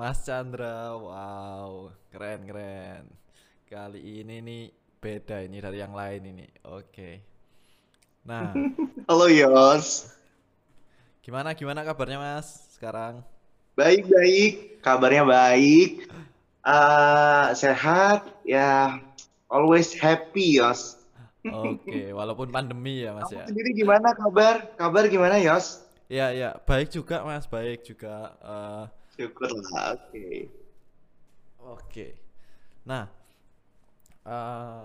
Mas 0.00 0.24
Chandra, 0.24 0.96
wow, 0.96 1.92
keren 2.08 2.48
keren. 2.48 3.04
Kali 3.68 4.24
ini 4.24 4.40
nih 4.40 4.72
beda 4.96 5.44
ini 5.44 5.60
dari 5.60 5.76
yang 5.76 5.92
lain 5.92 6.24
ini. 6.24 6.48
Oke. 6.72 7.20
Nah, 8.24 8.56
Halo 9.12 9.28
Yos. 9.28 10.08
gimana 11.20 11.52
gimana 11.52 11.84
kabarnya 11.84 12.16
Mas 12.16 12.48
sekarang? 12.80 13.20
Baik, 13.76 14.08
baik. 14.08 14.80
Kabarnya 14.80 15.20
baik. 15.28 16.08
Eh, 16.64 17.46
sehat, 17.52 18.24
ya. 18.48 19.04
Always 19.52 19.92
happy, 19.92 20.56
Yos. 20.56 20.96
Oke, 21.44 22.08
walaupun 22.16 22.48
pandemi 22.48 23.04
ya 23.04 23.12
Mas 23.12 23.28
Kamu 23.28 23.36
ya. 23.36 23.46
sendiri 23.52 23.76
gimana 23.76 24.16
kabar? 24.16 24.64
Kabar 24.80 25.12
gimana, 25.12 25.36
Yos? 25.36 25.84
Iya 26.08 26.32
iya, 26.32 26.50
baik 26.64 26.88
juga 26.88 27.20
Mas, 27.20 27.44
baik 27.44 27.84
juga. 27.84 28.32
Eh, 28.40 28.84
Syukurlah, 29.20 30.00
oke. 30.00 30.48
Oke. 31.60 32.16
Nah, 32.88 33.04
eh 34.24 34.84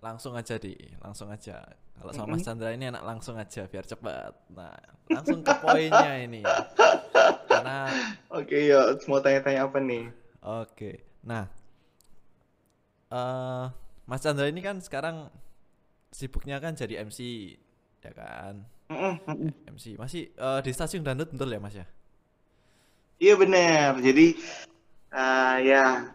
langsung 0.00 0.32
aja 0.32 0.56
di, 0.56 0.72
langsung 1.04 1.28
aja. 1.28 1.60
Kalau 2.00 2.12
sama 2.16 2.34
Mas 2.40 2.44
Chandra 2.48 2.72
ini 2.72 2.88
enak 2.88 3.04
langsung 3.04 3.36
aja 3.36 3.68
biar 3.68 3.84
cepat. 3.84 4.32
Nah, 4.48 4.72
langsung 5.12 5.44
ke 5.44 5.52
poinnya 5.60 6.24
ini. 6.24 6.40
Karena 7.52 7.92
Oke, 8.32 8.64
Yos. 8.64 9.04
Mau 9.12 9.20
tanya-tanya 9.20 9.68
apa 9.68 9.78
nih? 9.78 10.08
oke. 10.40 11.04
Nah, 11.24 11.44
eh 13.12 13.64
Mas 14.08 14.20
Chandra 14.24 14.48
ini 14.48 14.64
kan 14.64 14.80
sekarang 14.80 15.28
sibuknya 16.12 16.56
kan 16.64 16.72
jadi 16.72 17.04
MC, 17.04 17.20
ya 18.00 18.12
kan? 18.16 18.64
MC 19.68 19.96
masih 20.00 20.32
eh, 20.32 20.60
di 20.64 20.70
stasiun 20.72 21.04
Dangdut 21.04 21.32
betul 21.32 21.52
ya 21.52 21.60
Mas 21.60 21.76
ya? 21.76 21.86
Iya 23.22 23.34
benar. 23.38 23.98
Jadi, 24.02 24.34
eh, 25.14 25.56
ya, 25.70 26.10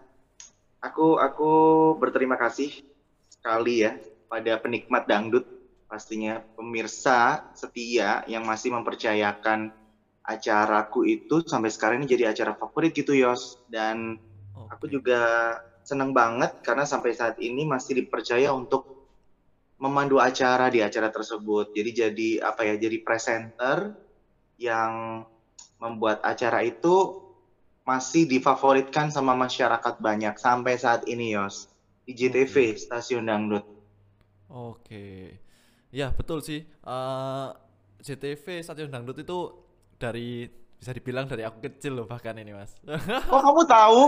aku 0.83 1.15
aku 1.19 1.51
berterima 1.99 2.35
kasih 2.35 2.75
sekali 3.31 3.87
ya 3.87 3.95
pada 4.27 4.59
penikmat 4.59 5.07
dangdut, 5.07 5.47
pastinya 5.87 6.43
pemirsa 6.53 7.39
setia 7.55 8.21
yang 8.27 8.43
masih 8.43 8.75
mempercayakan 8.75 9.71
acaraku 10.27 11.07
itu 11.07 11.41
sampai 11.47 11.71
sekarang 11.73 12.03
ini 12.03 12.13
jadi 12.13 12.35
acara 12.35 12.53
favorit 12.53 12.91
gitu, 12.93 13.15
Yos. 13.15 13.57
Dan 13.65 14.19
aku 14.69 14.85
Oke. 14.85 14.99
juga 14.99 15.55
senang 15.81 16.13
banget 16.13 16.53
karena 16.61 16.85
sampai 16.85 17.15
saat 17.17 17.35
ini 17.41 17.65
masih 17.65 18.05
dipercaya 18.05 18.53
untuk 18.53 18.85
memandu 19.79 20.19
acara 20.19 20.67
di 20.67 20.83
acara 20.83 21.07
tersebut. 21.09 21.71
Jadi 21.71 21.89
jadi 21.95 22.29
apa 22.43 22.67
ya? 22.67 22.75
Jadi 22.75 22.99
presenter 23.01 23.95
yang 24.59 25.23
membuat 25.79 26.19
acara 26.21 26.61
itu 26.61 27.23
masih 27.87 28.29
difavoritkan 28.29 29.09
sama 29.09 29.33
masyarakat 29.33 29.97
banyak 29.97 30.37
sampai 30.37 30.77
saat 30.77 31.07
ini, 31.09 31.33
Yos. 31.33 31.71
Di 32.05 32.13
JTV, 32.13 32.77
Stasiun 32.77 33.25
Dangdut. 33.25 33.65
Oke. 34.49 35.33
Ya, 35.89 36.13
betul 36.13 36.45
sih. 36.45 36.61
Eh 36.65 37.47
JTV 37.99 38.61
Stasiun 38.61 38.93
Dangdut 38.93 39.17
itu 39.17 39.37
dari 39.97 40.45
bisa 40.79 40.95
dibilang 40.95 41.27
dari 41.27 41.43
aku 41.43 41.59
kecil 41.59 41.97
loh 41.97 42.05
bahkan 42.07 42.37
ini, 42.37 42.53
Mas. 42.53 42.71
Kok 43.31 43.41
kamu 43.41 43.61
tahu? 43.67 44.01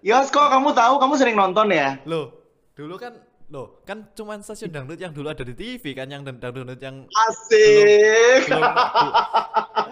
Yos, 0.00 0.32
kok 0.32 0.48
kamu 0.48 0.72
tahu? 0.72 0.94
Kamu 0.96 1.14
sering 1.20 1.36
nonton 1.36 1.68
ya? 1.68 2.00
Loh, 2.08 2.32
dulu 2.72 2.96
kan 2.96 3.12
loh, 3.48 3.80
kan 3.84 4.04
cuman 4.12 4.44
stasiun 4.44 4.68
dangdut 4.68 5.00
yang 5.00 5.08
dulu 5.08 5.32
ada 5.32 5.40
di 5.40 5.56
TV 5.56 5.96
kan 5.96 6.04
yang 6.04 6.20
dan- 6.20 6.36
dangdut 6.36 6.76
yang 6.80 7.08
Asik. 7.28 8.44
belum 8.44 8.60
belum 8.60 9.87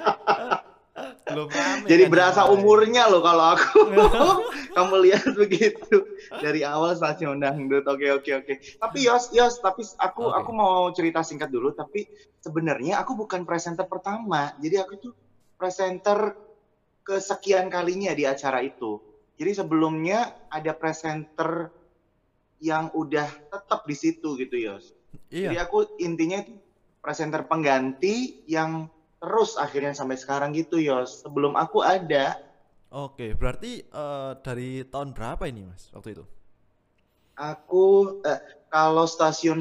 rame 1.44 1.84
Jadi 1.84 2.08
kan 2.08 2.10
berasa 2.10 2.40
lain. 2.48 2.52
umurnya 2.56 3.04
loh 3.12 3.20
kalau 3.20 3.52
aku. 3.52 3.92
Kamu 4.76 4.94
lihat 5.04 5.24
begitu 5.32 6.08
dari 6.40 6.64
awal 6.64 6.92
stasiun 6.92 7.36
dangdut. 7.36 7.84
Oke 7.84 8.08
oke 8.10 8.30
oke. 8.34 8.52
Tapi 8.80 8.98
Yos 9.04 9.28
Yos, 9.32 9.60
tapi 9.60 9.84
aku 9.96 10.24
Oke. 10.24 10.36
aku 10.40 10.50
mau 10.52 10.88
cerita 10.90 11.20
singkat 11.20 11.52
dulu. 11.52 11.72
Tapi 11.72 12.08
sebenarnya 12.40 13.00
aku 13.00 13.12
bukan 13.14 13.44
presenter 13.44 13.84
pertama. 13.84 14.56
Jadi 14.56 14.76
aku 14.76 14.92
tuh 14.98 15.12
presenter 15.54 16.32
kesekian 17.02 17.68
kalinya 17.68 18.12
di 18.12 18.24
acara 18.24 18.60
itu. 18.60 18.96
Jadi 19.36 19.52
sebelumnya 19.54 20.48
ada 20.48 20.72
presenter 20.72 21.68
yang 22.56 22.88
udah 22.92 23.28
tetap 23.52 23.84
di 23.84 23.92
situ 23.92 24.32
gitu 24.34 24.56
Yos. 24.56 24.96
Jadi 25.28 25.52
Iya. 25.52 25.64
aku 25.64 26.00
intinya 26.00 26.40
itu 26.40 26.56
presenter 26.98 27.44
pengganti 27.44 28.44
yang 28.44 28.88
terus 29.22 29.56
akhirnya 29.56 29.92
sampai 29.96 30.16
sekarang 30.20 30.50
gitu 30.56 30.76
Yos. 30.80 31.24
Sebelum 31.24 31.56
aku 31.56 31.82
ada, 31.84 32.36
Oke, 32.94 33.34
berarti 33.34 33.82
eh, 33.82 34.32
dari 34.46 34.86
tahun 34.86 35.10
berapa 35.12 35.44
ini, 35.50 35.62
Mas, 35.66 35.90
waktu 35.94 36.16
itu? 36.16 36.24
aku 37.36 37.84
eh, 38.24 38.40
kalau 38.72 39.04
stasiun 39.04 39.60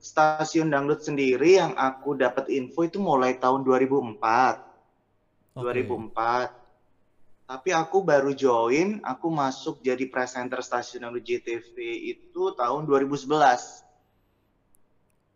stasiun 0.00 0.72
dangdut 0.72 1.04
sendiri 1.04 1.60
yang 1.60 1.76
aku 1.76 2.16
dapat 2.16 2.48
info 2.48 2.88
itu 2.88 2.98
mulai 2.98 3.36
tahun 3.36 3.62
2004. 3.62 4.16
Oke. 5.60 5.84
2004. 5.84 6.56
Tapi 7.50 7.70
aku 7.74 8.06
baru 8.06 8.30
join, 8.30 9.02
aku 9.02 9.26
masuk 9.28 9.82
jadi 9.82 10.06
presenter 10.06 10.62
stasiun 10.62 11.02
dangdut 11.04 11.26
JTV 11.26 11.76
itu 12.16 12.42
tahun 12.56 12.86
2011. 12.86 13.89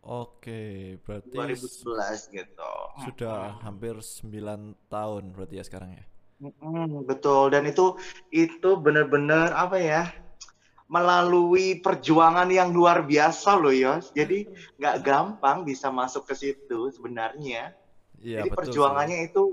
Oke, 0.05 0.95
berarti 1.01 1.33
2011 1.33 2.29
gitu. 2.29 2.73
sudah 3.09 3.57
hampir 3.65 3.97
9 3.97 4.77
tahun 4.85 5.23
berarti 5.33 5.57
ya 5.57 5.65
sekarang 5.65 5.97
ya. 5.97 6.05
Mm, 6.37 7.07
betul 7.09 7.47
dan 7.49 7.63
itu 7.65 7.95
itu 8.29 8.69
benar-benar 8.77 9.55
apa 9.55 9.79
ya 9.79 10.03
melalui 10.85 11.79
perjuangan 11.81 12.45
yang 12.51 12.69
luar 12.75 13.07
biasa 13.07 13.55
loh 13.57 13.71
Yos 13.73 14.11
jadi 14.13 14.45
nggak 14.77 14.97
gampang 15.01 15.63
bisa 15.65 15.89
masuk 15.89 16.27
ke 16.29 16.35
situ 16.37 16.91
sebenarnya 16.93 17.73
Iya, 18.21 18.43
jadi 18.43 18.49
betul 18.51 18.53
sih. 18.53 18.57
perjuangannya 18.77 19.17
itu 19.31 19.43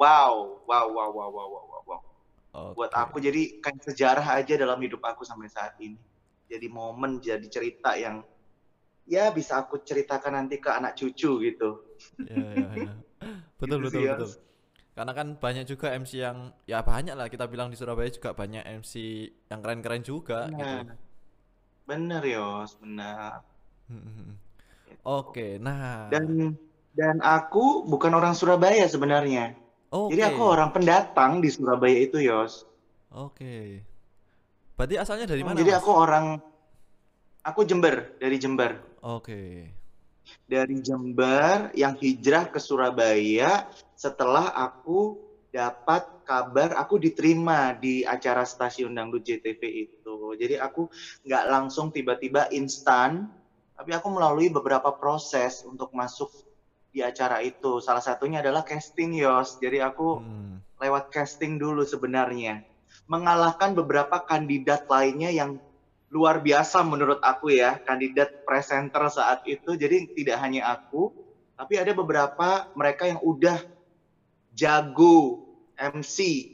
wow 0.00 0.64
wow 0.64 0.86
wow 0.88 1.10
wow 1.12 1.28
wow 1.28 1.48
wow 1.52 1.64
wow, 1.86 2.00
wow. 2.56 2.70
buat 2.74 2.90
aku 2.90 3.20
jadi 3.20 3.60
kayak 3.60 3.84
sejarah 3.92 4.26
aja 4.40 4.56
dalam 4.56 4.80
hidup 4.80 5.04
aku 5.04 5.22
sampai 5.22 5.46
saat 5.52 5.76
ini 5.78 6.00
jadi 6.48 6.66
momen 6.66 7.20
jadi 7.22 7.46
cerita 7.46 7.94
yang 7.94 8.24
ya 9.06 9.28
bisa 9.34 9.52
aku 9.62 9.80
ceritakan 9.88 10.32
nanti 10.38 10.56
ke 10.64 10.70
anak 10.72 10.96
cucu 10.98 11.32
gitu 11.46 11.70
Iya, 12.28 12.46
iya, 12.56 12.68
iya. 12.80 12.92
Betul, 13.60 13.78
Gitu 13.78 13.84
betul, 13.84 14.02
sih, 14.02 14.08
betul. 14.10 14.30
Karena 14.96 15.12
kan 15.18 15.28
banyak 15.44 15.64
juga 15.70 15.86
MC 16.00 16.12
yang 16.26 16.38
ya 16.68 16.78
banyak 16.84 17.14
lah 17.18 17.26
kita 17.32 17.44
bilang 17.52 17.68
di 17.72 17.76
Surabaya 17.80 18.10
juga 18.16 18.30
banyak 18.40 18.62
MC 18.80 18.94
yang 19.50 19.60
keren-keren 19.64 20.02
juga 20.04 20.38
gitu. 20.60 20.76
Benar. 20.82 20.96
bener 21.88 22.22
Yos 22.34 22.70
benar 22.80 23.42
Hmm. 23.88 24.38
Gitu. 24.88 25.04
Oke, 25.04 25.58
nah. 25.60 26.12
dan 26.12 26.26
dan 26.98 27.16
aku 27.36 27.86
bukan 27.92 28.12
orang 28.18 28.34
Surabaya 28.36 28.84
sebenarnya. 28.94 29.56
Oke. 29.90 30.10
Jadi 30.10 30.22
aku 30.26 30.42
orang 30.54 30.70
pendatang 30.76 31.32
di 31.44 31.48
Surabaya 31.54 31.98
itu, 32.06 32.18
Yos. 32.28 32.66
Oke. 33.10 33.82
Berarti 34.76 34.96
asalnya 35.02 35.26
dari 35.30 35.42
Hmm, 35.42 35.48
mana, 35.48 35.60
Jadi 35.60 35.70
Mas? 35.70 35.78
aku 35.78 35.90
orang 36.04 36.26
aku 37.44 37.60
Jember, 37.68 38.16
dari 38.20 38.36
Jember. 38.40 38.72
Oke. 39.00 39.72
Dari 40.46 40.76
Jember 40.84 41.72
yang 41.74 41.96
hijrah 41.96 42.52
ke 42.52 42.60
Surabaya 42.60 43.66
setelah 43.96 44.52
aku 44.52 45.18
dapat 45.50 46.06
kabar 46.22 46.78
aku 46.78 47.02
diterima 47.02 47.74
di 47.74 48.06
acara 48.06 48.46
stasiun 48.46 48.94
dangdut 48.94 49.26
JTV 49.26 49.60
itu. 49.90 50.16
Jadi 50.38 50.54
aku 50.60 50.86
nggak 51.26 51.44
langsung 51.50 51.90
tiba-tiba 51.90 52.46
instan, 52.54 53.26
tapi 53.74 53.90
aku 53.90 54.08
melalui 54.14 54.46
beberapa 54.52 54.94
proses 54.94 55.66
untuk 55.66 55.90
masuk 55.90 56.30
di 56.94 57.02
acara 57.02 57.42
itu. 57.42 57.82
Salah 57.82 58.02
satunya 58.02 58.38
adalah 58.44 58.62
casting, 58.62 59.18
Yos. 59.18 59.58
Jadi 59.58 59.82
aku 59.82 60.22
Hmm. 60.22 60.62
lewat 60.78 61.10
casting 61.10 61.58
dulu 61.58 61.82
sebenarnya. 61.82 62.62
Mengalahkan 63.10 63.74
beberapa 63.74 64.22
kandidat 64.22 64.86
lainnya 64.86 65.34
yang 65.34 65.58
luar 66.10 66.42
biasa 66.42 66.82
menurut 66.82 67.22
aku 67.22 67.54
ya, 67.54 67.78
kandidat 67.86 68.42
presenter 68.42 69.06
saat 69.08 69.46
itu. 69.46 69.78
Jadi 69.78 70.10
tidak 70.18 70.42
hanya 70.42 70.74
aku, 70.74 71.14
tapi 71.54 71.78
ada 71.78 71.94
beberapa 71.94 72.66
mereka 72.74 73.06
yang 73.06 73.22
udah 73.22 73.62
jago 74.52 75.46
MC. 75.78 76.50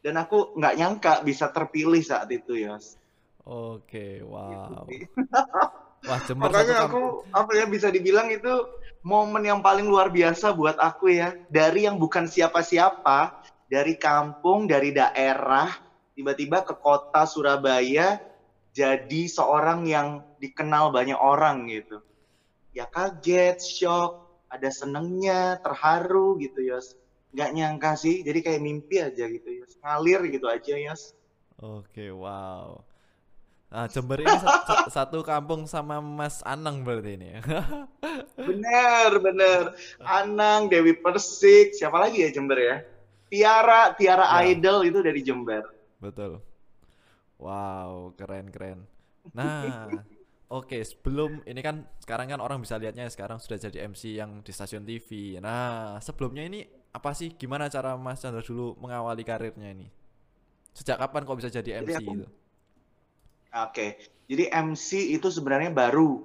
Dan 0.00 0.16
aku 0.16 0.56
nggak 0.56 0.76
nyangka 0.78 1.12
bisa 1.26 1.50
terpilih 1.50 2.00
saat 2.00 2.30
itu, 2.32 2.56
Yos. 2.56 2.96
Oke, 3.44 4.22
wow. 4.22 4.86
Gitu. 4.86 5.10
Wah, 6.08 6.16
Makanya 6.32 6.88
aku 6.88 7.28
apa 7.28 7.52
ya 7.52 7.68
bisa 7.68 7.92
dibilang 7.92 8.32
itu 8.32 8.48
momen 9.04 9.44
yang 9.44 9.60
paling 9.60 9.84
luar 9.84 10.08
biasa 10.08 10.56
buat 10.56 10.80
aku 10.80 11.12
ya. 11.12 11.36
Dari 11.52 11.84
yang 11.84 12.00
bukan 12.00 12.24
siapa-siapa, 12.24 13.44
dari 13.68 14.00
kampung, 14.00 14.64
dari 14.64 14.96
daerah, 14.96 15.68
tiba-tiba 16.16 16.64
ke 16.64 16.72
kota 16.80 17.28
Surabaya 17.28 18.29
jadi 18.70 19.22
seorang 19.26 19.84
yang 19.84 20.22
dikenal 20.38 20.90
banyak 20.90 21.16
orang 21.16 21.68
gitu. 21.68 22.00
Ya 22.70 22.86
kaget, 22.86 23.58
shock, 23.58 24.24
ada 24.46 24.70
senengnya, 24.70 25.58
terharu 25.60 26.38
gitu, 26.38 26.62
Yos. 26.62 26.94
nggak 27.30 27.50
nyangka 27.54 27.94
sih 27.94 28.26
jadi 28.26 28.42
kayak 28.42 28.58
mimpi 28.58 28.98
aja 28.98 29.30
gitu 29.30 29.46
ya 29.46 29.62
ngalir 29.86 30.18
gitu 30.34 30.50
aja 30.50 30.74
ya 30.74 30.98
Oke, 31.62 32.10
wow. 32.10 32.82
Nah, 33.70 33.86
Jember 33.86 34.18
ini 34.18 34.34
sa- 34.34 34.66
sa- 34.66 34.90
satu 34.90 35.22
kampung 35.22 35.62
sama 35.70 36.02
Mas 36.02 36.42
Anang 36.42 36.82
berarti 36.82 37.14
ini. 37.14 37.38
bener 38.50 39.22
bener 39.22 39.62
Anang 40.02 40.66
Dewi 40.66 40.98
Persik 40.98 41.70
siapa 41.70 42.02
lagi 42.02 42.26
ya 42.26 42.34
Jember 42.34 42.58
ya 42.58 42.76
Tiara 43.30 43.94
Tiara 43.94 44.42
Ya. 44.42 44.50
Idol 44.50 44.90
itu 44.90 44.98
dari 44.98 45.22
Jember 45.22 45.62
Betul. 46.02 46.42
Wow, 47.40 48.12
keren 48.20 48.52
keren. 48.52 48.84
Nah, 49.32 49.88
oke 50.60 50.76
sebelum 50.84 51.40
ini 51.48 51.60
kan 51.64 51.88
sekarang 52.04 52.28
kan 52.28 52.40
orang 52.44 52.60
bisa 52.60 52.76
lihatnya 52.76 53.08
sekarang 53.08 53.40
sudah 53.40 53.56
jadi 53.56 53.88
MC 53.88 54.20
yang 54.20 54.44
di 54.44 54.52
stasiun 54.52 54.84
TV. 54.84 55.40
Nah, 55.40 55.96
sebelumnya 56.04 56.44
ini 56.44 56.68
apa 56.92 57.16
sih? 57.16 57.32
Gimana 57.32 57.72
cara 57.72 57.96
Mas 57.96 58.20
Chandra 58.20 58.44
dulu 58.44 58.76
mengawali 58.76 59.24
karirnya 59.24 59.72
ini? 59.72 59.88
Sejak 60.76 61.00
kapan 61.00 61.24
kok 61.24 61.38
bisa 61.40 61.48
jadi 61.48 61.80
Jadi 61.80 61.92
MC 61.96 61.96
aku- 61.96 62.14
itu? 62.20 62.26
Oke, 63.50 63.86
jadi 64.30 64.46
MC 64.52 65.10
itu 65.10 65.26
sebenarnya 65.26 65.74
baru 65.74 66.22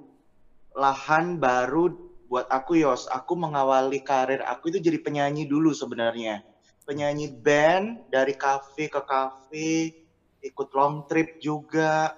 lahan 0.77 1.41
baru 1.41 1.89
buat 2.29 2.45
aku 2.51 2.77
Yos. 2.77 3.09
Aku 3.09 3.33
mengawali 3.33 4.03
karir 4.05 4.45
aku 4.45 4.69
itu 4.69 4.77
jadi 4.77 5.01
penyanyi 5.01 5.49
dulu 5.49 5.73
sebenarnya. 5.73 6.45
Penyanyi 6.85 7.33
band 7.33 8.13
dari 8.13 8.37
kafe 8.37 8.93
ke 8.93 9.01
kafe, 9.01 10.04
ikut 10.45 10.69
long 10.77 11.03
trip 11.09 11.35
juga, 11.41 12.13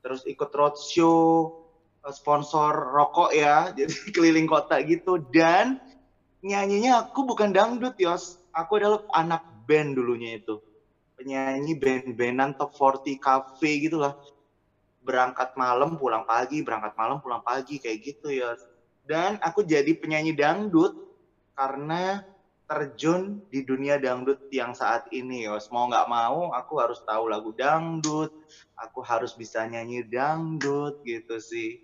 terus 0.00 0.24
ikut 0.24 0.48
roadshow, 0.48 1.52
eh, 2.02 2.14
sponsor 2.14 2.72
rokok 2.72 3.30
ya, 3.36 3.68
jadi 3.76 3.92
keliling 4.16 4.48
kota 4.48 4.80
gitu. 4.80 5.20
Dan 5.28 5.76
nyanyinya 6.40 7.04
aku 7.06 7.28
bukan 7.28 7.52
dangdut 7.52 7.94
Yos, 8.00 8.40
aku 8.50 8.80
adalah 8.80 9.00
anak 9.12 9.44
band 9.68 9.94
dulunya 10.00 10.40
itu. 10.40 10.56
Penyanyi 11.18 11.74
band-bandan 11.74 12.54
top 12.54 12.70
40 12.78 13.18
cafe 13.18 13.82
gitu 13.82 13.98
lah 13.98 14.14
berangkat 15.02 15.54
malam 15.56 15.96
pulang 15.96 16.26
pagi 16.26 16.60
berangkat 16.60 16.92
malam 16.98 17.16
pulang 17.22 17.40
pagi 17.40 17.78
kayak 17.80 17.98
gitu 18.02 18.28
ya 18.28 18.52
dan 19.08 19.40
aku 19.40 19.64
jadi 19.64 19.88
penyanyi 19.96 20.36
dangdut 20.36 20.92
karena 21.56 22.20
terjun 22.68 23.40
di 23.48 23.64
dunia 23.64 23.96
dangdut 23.96 24.44
yang 24.52 24.76
saat 24.76 25.08
ini 25.08 25.48
yos 25.48 25.72
mau 25.72 25.88
nggak 25.88 26.04
mau 26.04 26.52
aku 26.52 26.74
harus 26.76 27.00
tahu 27.00 27.32
lagu 27.32 27.56
dangdut 27.56 28.28
aku 28.76 29.00
harus 29.00 29.32
bisa 29.32 29.64
nyanyi 29.64 30.04
dangdut 30.04 31.00
gitu 31.00 31.40
sih 31.40 31.80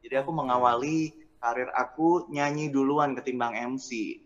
jadi 0.00 0.24
aku 0.24 0.32
mengawali 0.32 1.12
karir 1.36 1.68
aku 1.76 2.24
nyanyi 2.32 2.72
duluan 2.72 3.12
ketimbang 3.12 3.52
MC 3.76 4.16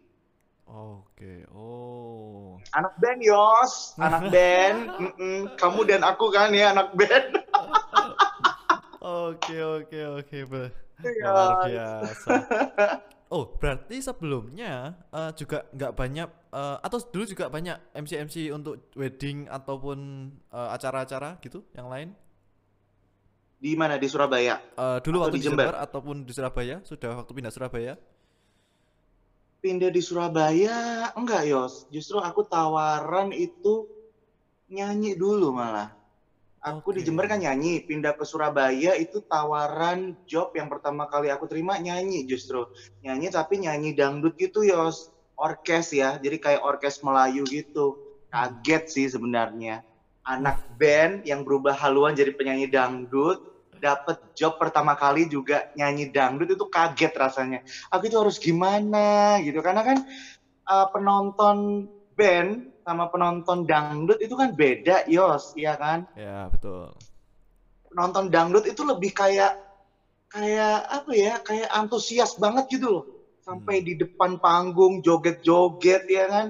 Oke, 0.67 1.47
oh. 1.55 2.59
anak 2.75 2.91
band 2.99 3.23
yos 3.23 3.95
anak 3.99 4.27
band 4.35 4.79
Mm-mm. 4.99 5.39
kamu 5.55 5.81
dan 5.87 6.03
aku 6.03 6.31
kan 6.31 6.51
ya 6.55 6.71
anak 6.75 6.91
band 6.95 7.35
Oke, 9.07 9.63
oke, 9.63 10.01
oke, 10.19 10.39
be- 10.51 10.75
Ya. 10.99 11.31
luar 11.31 11.51
biasa. 11.63 12.31
Oh, 13.27 13.59
berarti 13.59 13.99
sebelumnya 13.99 14.95
eh, 15.11 15.31
juga 15.35 15.67
nggak 15.75 15.93
banyak 15.99 16.29
eh, 16.55 16.77
atau 16.87 16.99
dulu 17.11 17.25
juga 17.27 17.51
banyak 17.51 17.75
MC-MC 17.99 18.55
untuk 18.55 18.87
wedding 18.95 19.51
ataupun 19.51 19.99
eh, 20.55 20.69
acara-acara 20.77 21.43
gitu 21.43 21.67
yang 21.75 21.91
lain? 21.91 22.15
di 23.63 23.73
mana 23.81 23.97
di 24.03 24.09
Surabaya 24.09 24.57
Eh, 24.83 24.99
dulu 25.05 25.17
Atau 25.17 25.29
waktu 25.29 25.37
di 25.37 25.41
Jember 25.45 25.73
Jember? 25.73 25.75
ataupun 25.85 26.17
di 26.29 26.33
Surabaya 26.37 26.77
sudah 26.85 27.11
waktu 27.25 27.33
pindah 27.37 27.53
Surabaya? 27.55 27.93
pindah 29.63 29.91
di 29.97 30.01
Surabaya 30.09 30.77
enggak 31.21 31.43
Yos 31.51 31.75
justru 31.95 32.17
aku 32.29 32.41
tawaran 32.55 33.29
itu 33.47 33.75
nyanyi 34.77 35.13
dulu 35.17 35.49
malah 35.61 35.96
aku 36.67 36.99
di 36.99 37.07
Oke. 37.07 37.07
Jember 37.07 37.31
kan 37.31 37.39
nyanyi 37.39 37.87
pindah 37.87 38.19
ke 38.19 38.27
Surabaya 38.27 38.99
itu 38.99 39.23
tawaran 39.31 40.19
job 40.27 40.51
yang 40.59 40.67
pertama 40.67 41.07
kali 41.07 41.31
aku 41.31 41.47
terima 41.47 41.79
nyanyi 41.79 42.27
justru. 42.27 42.67
Nyanyi 43.07 43.31
tapi 43.31 43.63
nyanyi 43.63 43.95
dangdut 43.95 44.35
gitu 44.35 44.67
Yos. 44.67 45.15
Orkes 45.37 45.93
ya 45.93 46.17
jadi 46.19 46.37
kayak 46.41 46.63
orkes 46.67 46.99
Melayu 47.07 47.47
gitu. 47.47 47.95
Kaget 48.33 48.91
sih 48.91 49.07
sebenarnya. 49.07 49.87
Anak 50.27 50.67
band 50.75 51.23
yang 51.23 51.47
berubah 51.47 51.77
haluan 51.79 52.19
jadi 52.19 52.35
penyanyi 52.35 52.67
dangdut 52.67 53.39
dapat 53.77 54.17
job 54.33 54.57
pertama 54.57 54.97
kali 54.97 55.29
juga 55.29 55.69
nyanyi 55.77 56.11
dangdut 56.11 56.51
itu 56.51 56.67
kaget 56.67 57.13
rasanya. 57.15 57.61
Aku 57.93 58.11
itu 58.11 58.17
harus 58.19 58.41
gimana 58.43 59.39
gitu 59.45 59.61
karena 59.63 59.85
kan 59.87 59.99
uh, 60.67 60.87
penonton 60.91 61.87
band 62.17 62.65
sama 62.87 63.11
penonton 63.13 63.67
dangdut 63.67 64.19
itu 64.23 64.35
kan 64.39 64.55
beda 64.55 65.03
Yos. 65.11 65.51
Ya 65.59 65.75
kan? 65.83 66.07
Ya, 66.15 66.49
betul. 66.51 66.91
penonton 67.91 68.27
dangdut 68.35 68.65
itu 68.69 68.83
lebih 68.87 69.11
kayak 69.15 69.53
kayak 70.35 70.79
apa 70.89 71.13
ya? 71.15 71.35
Kayak 71.47 71.71
antusias 71.75 72.33
banget 72.39 72.65
gitu 72.71 72.87
loh. 73.01 73.05
Sampai 73.47 73.81
Hmm. 73.81 73.87
di 73.89 73.95
depan 74.03 74.39
panggung 74.43 75.01
joget-joget 75.07 76.03
ya 76.11 76.25
kan? 76.29 76.47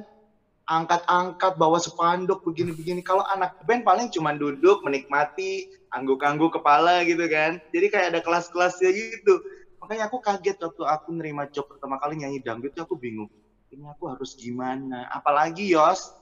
Angkat-angkat 0.67 1.55
bawa 1.61 1.79
spanduk 1.79 2.43
begini-begini. 2.47 3.01
Kalau 3.05 3.23
anak 3.35 3.55
band 3.63 3.87
paling 3.87 4.09
cuma 4.15 4.35
duduk 4.35 4.83
menikmati 4.87 5.63
angguk-angguk 5.95 6.59
kepala 6.59 7.07
gitu 7.07 7.23
kan. 7.31 7.59
Jadi 7.75 7.87
kayak 7.93 8.07
ada 8.17 8.21
kelas-kelasnya 8.25 8.91
gitu. 8.95 9.39
Makanya 9.83 10.11
aku 10.11 10.19
kaget 10.25 10.57
waktu 10.59 10.83
aku 10.89 11.09
nerima 11.15 11.47
job 11.55 11.67
pertama 11.71 11.97
kali 12.03 12.19
nyanyi 12.19 12.41
dangdut 12.43 12.75
aku 12.79 12.99
bingung. 12.99 13.31
Ini 13.71 13.87
aku 13.95 14.11
harus 14.11 14.35
gimana? 14.39 15.07
Apalagi 15.13 15.71
Yos 15.71 16.17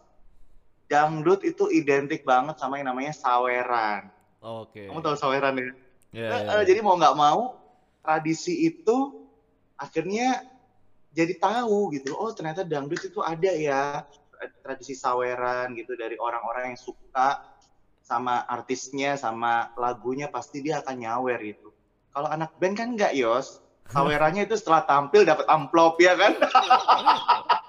dangdut 0.86 1.40
itu 1.42 1.69
identik 1.72 2.22
banget 2.22 2.56
sama 2.60 2.78
yang 2.78 2.92
namanya 2.92 3.12
saweran. 3.16 4.08
Oke. 4.44 4.84
kamu 4.92 5.00
tahu 5.00 5.16
saweran 5.16 5.56
ya? 5.56 5.64
Ya, 5.64 5.70
Eh, 6.12 6.31
ya, 6.31 6.36
eh, 6.36 6.56
ya. 6.60 6.64
jadi 6.69 6.81
mau 6.84 6.94
nggak 6.94 7.16
mau 7.16 7.56
tradisi 8.04 8.69
itu 8.69 8.96
akhirnya 9.75 10.44
jadi 11.10 11.34
tahu 11.40 11.94
gitu 11.96 12.12
oh 12.14 12.31
ternyata 12.31 12.62
dangdut 12.62 13.00
itu 13.00 13.20
ada 13.25 13.50
ya. 13.50 14.04
Tradisi 14.60 14.92
saweran 14.92 15.72
gitu 15.72 15.96
dari 15.96 16.20
orang-orang 16.20 16.75
yang 16.75 16.81
suka 16.81 17.40
sama 18.04 18.44
artisnya 18.44 19.16
sama 19.16 19.72
lagunya 19.81 20.28
pasti 20.28 20.60
dia 20.60 20.84
akan 20.84 21.00
nyawer 21.00 21.40
gitu. 21.40 21.72
Kalau 22.12 22.29
anak 22.29 22.53
band 22.60 22.76
kan 22.76 22.88
nggak 22.93 23.17
yos. 23.17 23.64
Sawerannya 23.94 24.48
itu 24.48 24.56
setelah 24.56 24.84
tampil 24.84 25.29
dapat 25.29 25.44
amplop 25.44 26.00
ya 26.00 26.17
kan 26.17 26.32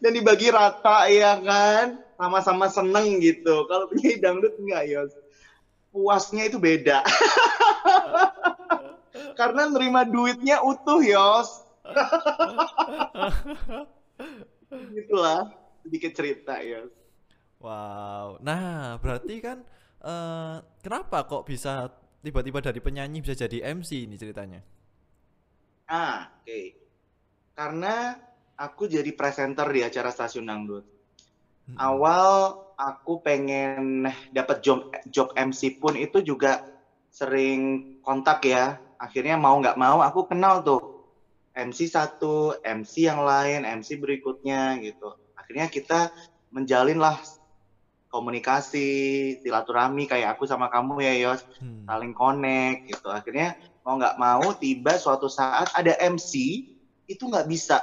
dan 0.00 0.10
dibagi 0.12 0.52
rata 0.52 1.08
ya 1.08 1.40
kan? 1.40 2.00
Sama-sama 2.16 2.68
seneng 2.72 3.20
gitu. 3.20 3.68
Kalau 3.68 3.88
penyanyi 3.92 4.16
dangdut 4.20 4.56
enggak 4.60 4.84
yos 4.88 5.12
puasnya 5.96 6.52
itu 6.52 6.60
beda. 6.60 7.00
Karena 9.40 9.72
nerima 9.72 10.04
duitnya 10.04 10.60
utuh 10.60 11.00
yos. 11.00 11.64
Gitulah 14.92 15.48
sedikit 15.80 16.12
cerita 16.12 16.60
yos. 16.60 16.92
Wow. 17.56 18.36
Nah, 18.44 19.00
berarti 19.00 19.40
kan 19.40 19.64
eh, 20.04 20.56
kenapa 20.84 21.24
kok 21.24 21.48
bisa 21.48 21.88
tiba-tiba 22.20 22.60
dari 22.60 22.84
penyanyi 22.84 23.24
bisa 23.24 23.32
jadi 23.32 23.72
MC 23.72 24.04
ini 24.04 24.20
ceritanya? 24.20 24.60
ah 25.86 26.34
oke. 26.42 26.62
Karena 27.56 28.18
aku 28.56 28.88
jadi 28.88 29.12
presenter 29.12 29.68
di 29.68 29.84
acara 29.84 30.08
stasiun 30.10 30.48
dangdut. 30.48 30.84
Mm-mm. 31.66 31.82
awal 31.82 32.54
aku 32.78 33.18
pengen 33.26 34.06
dapat 34.30 34.62
job 34.62 34.86
job 35.10 35.34
MC 35.34 35.82
pun 35.82 35.98
itu 35.98 36.22
juga 36.22 36.62
sering 37.10 37.82
kontak 38.04 38.44
ya. 38.46 38.78
Akhirnya 38.96 39.36
mau 39.36 39.56
nggak 39.58 39.76
mau 39.76 40.00
aku 40.00 40.30
kenal 40.30 40.62
tuh. 40.62 40.80
MC 41.56 41.88
satu 41.88 42.52
MC 42.60 43.08
yang 43.08 43.24
lain 43.24 43.64
MC 43.64 43.96
berikutnya 43.96 44.76
gitu. 44.84 45.08
Akhirnya 45.32 45.72
kita 45.72 46.12
menjalin 46.52 47.00
lah 47.00 47.16
komunikasi 48.12 48.88
silaturahmi 49.40 50.04
kayak 50.04 50.36
aku 50.36 50.44
sama 50.44 50.68
kamu 50.68 51.00
ya 51.00 51.14
Yos. 51.16 51.42
Hmm. 51.58 51.88
saling 51.88 52.12
connect 52.12 52.84
gitu. 52.86 53.08
Akhirnya 53.08 53.56
mau 53.82 53.96
nggak 53.96 54.20
mau 54.20 54.52
tiba 54.54 55.00
suatu 55.00 55.26
saat 55.32 55.72
ada 55.72 55.96
MC 55.96 56.62
itu 57.08 57.22
nggak 57.24 57.48
bisa 57.48 57.80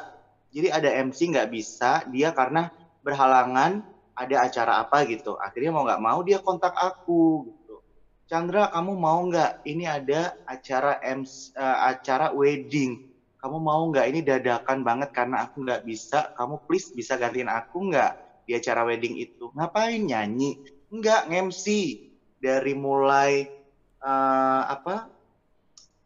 jadi 0.54 0.70
ada 0.70 0.90
MC 1.02 1.34
nggak 1.34 1.50
bisa 1.50 2.06
dia 2.14 2.30
karena 2.30 2.70
berhalangan 3.02 3.82
ada 4.14 4.46
acara 4.46 4.86
apa 4.86 5.02
gitu. 5.10 5.34
Akhirnya 5.42 5.74
mau 5.74 5.84
nggak 5.84 6.02
mau 6.02 6.22
dia 6.22 6.38
kontak 6.40 6.78
aku 6.78 7.50
gitu. 7.50 7.82
Chandra 8.30 8.70
kamu 8.70 8.94
mau 8.94 9.20
nggak? 9.26 9.66
Ini 9.66 9.84
ada 9.90 10.38
acara 10.46 11.02
MC, 11.02 11.58
eh, 11.58 11.78
acara 11.90 12.30
wedding. 12.32 13.10
Kamu 13.42 13.58
mau 13.60 13.82
nggak? 13.90 14.06
Ini 14.14 14.20
dadakan 14.22 14.86
banget 14.86 15.10
karena 15.12 15.50
aku 15.50 15.66
nggak 15.66 15.84
bisa. 15.84 16.32
Kamu 16.38 16.64
please 16.70 16.94
bisa 16.94 17.18
gantiin 17.18 17.50
aku 17.50 17.90
nggak 17.90 18.46
di 18.46 18.54
acara 18.54 18.86
wedding 18.86 19.18
itu? 19.20 19.50
Ngapain 19.58 20.00
nyanyi? 20.06 20.62
Nggak 20.94 21.34
nge-MC 21.34 21.66
dari 22.38 22.74
mulai 22.78 23.50
eh, 24.06 24.64
apa 24.70 25.10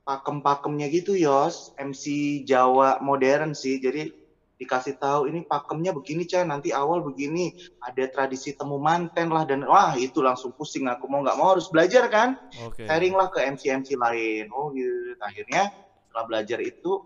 pakem-pakemnya 0.08 0.88
gitu 0.88 1.20
Yos. 1.20 1.76
MC 1.76 2.42
Jawa 2.48 3.04
modern 3.04 3.52
sih. 3.52 3.84
Jadi 3.84 4.27
dikasih 4.58 4.98
tahu 4.98 5.30
ini 5.30 5.46
pakemnya 5.46 5.94
begini 5.94 6.26
Cah 6.26 6.44
nanti 6.44 6.74
awal 6.74 7.06
begini. 7.06 7.54
Ada 7.82 8.10
tradisi 8.10 8.58
temu 8.58 8.82
manten 8.82 9.30
lah. 9.30 9.46
Dan 9.46 9.64
wah 9.64 9.94
itu 9.96 10.20
langsung 10.20 10.52
pusing. 10.58 10.90
Aku 10.90 11.06
mau 11.06 11.22
nggak 11.22 11.38
mau 11.38 11.54
harus 11.54 11.70
belajar 11.70 12.10
kan? 12.10 12.36
Oke. 12.66 12.90
sharing 12.90 13.14
lah 13.14 13.30
ke 13.30 13.40
MC 13.46 13.70
MC 13.70 13.94
lain. 13.96 14.50
Oh 14.52 14.74
gitu 14.74 15.14
akhirnya 15.22 15.70
setelah 16.10 16.26
belajar 16.26 16.60
itu 16.60 16.98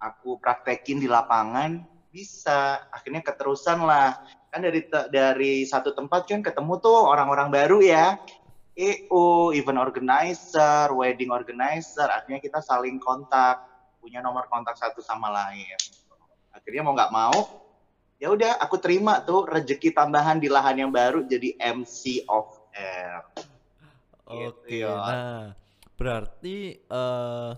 aku 0.00 0.40
praktekin 0.40 0.98
di 0.98 1.06
lapangan. 1.06 1.84
Bisa. 2.10 2.80
Akhirnya 2.90 3.20
keterusan 3.20 3.84
lah. 3.84 4.16
Kan 4.50 4.66
dari 4.66 4.82
dari 5.12 5.62
satu 5.62 5.94
tempat 5.94 6.26
kan 6.26 6.42
ketemu 6.42 6.80
tuh 6.80 7.06
orang-orang 7.06 7.52
baru 7.52 7.78
ya. 7.84 8.16
EO, 8.80 9.52
event 9.52 9.76
organizer, 9.76 10.88
wedding 10.96 11.28
organizer, 11.28 12.08
akhirnya 12.08 12.40
kita 12.40 12.64
saling 12.64 12.96
kontak, 13.02 13.60
punya 14.00 14.24
nomor 14.24 14.48
kontak 14.48 14.72
satu 14.78 15.04
sama 15.04 15.28
lain. 15.28 15.76
Akhirnya 16.50 16.82
mau 16.82 16.94
nggak 16.94 17.14
mau, 17.14 17.36
ya 18.20 18.28
udah 18.30 18.60
aku 18.60 18.76
terima 18.76 19.22
tuh 19.24 19.48
rezeki 19.48 19.94
tambahan 19.94 20.42
di 20.42 20.50
lahan 20.50 20.76
yang 20.86 20.92
baru 20.92 21.24
jadi 21.24 21.56
MC 21.56 22.26
of 22.28 22.50
air. 22.76 23.24
Oke. 24.28 24.68
Gitu, 24.70 24.84
ya. 24.84 24.94
Nah, 24.94 25.44
berarti 25.96 26.56
eh 26.78 27.50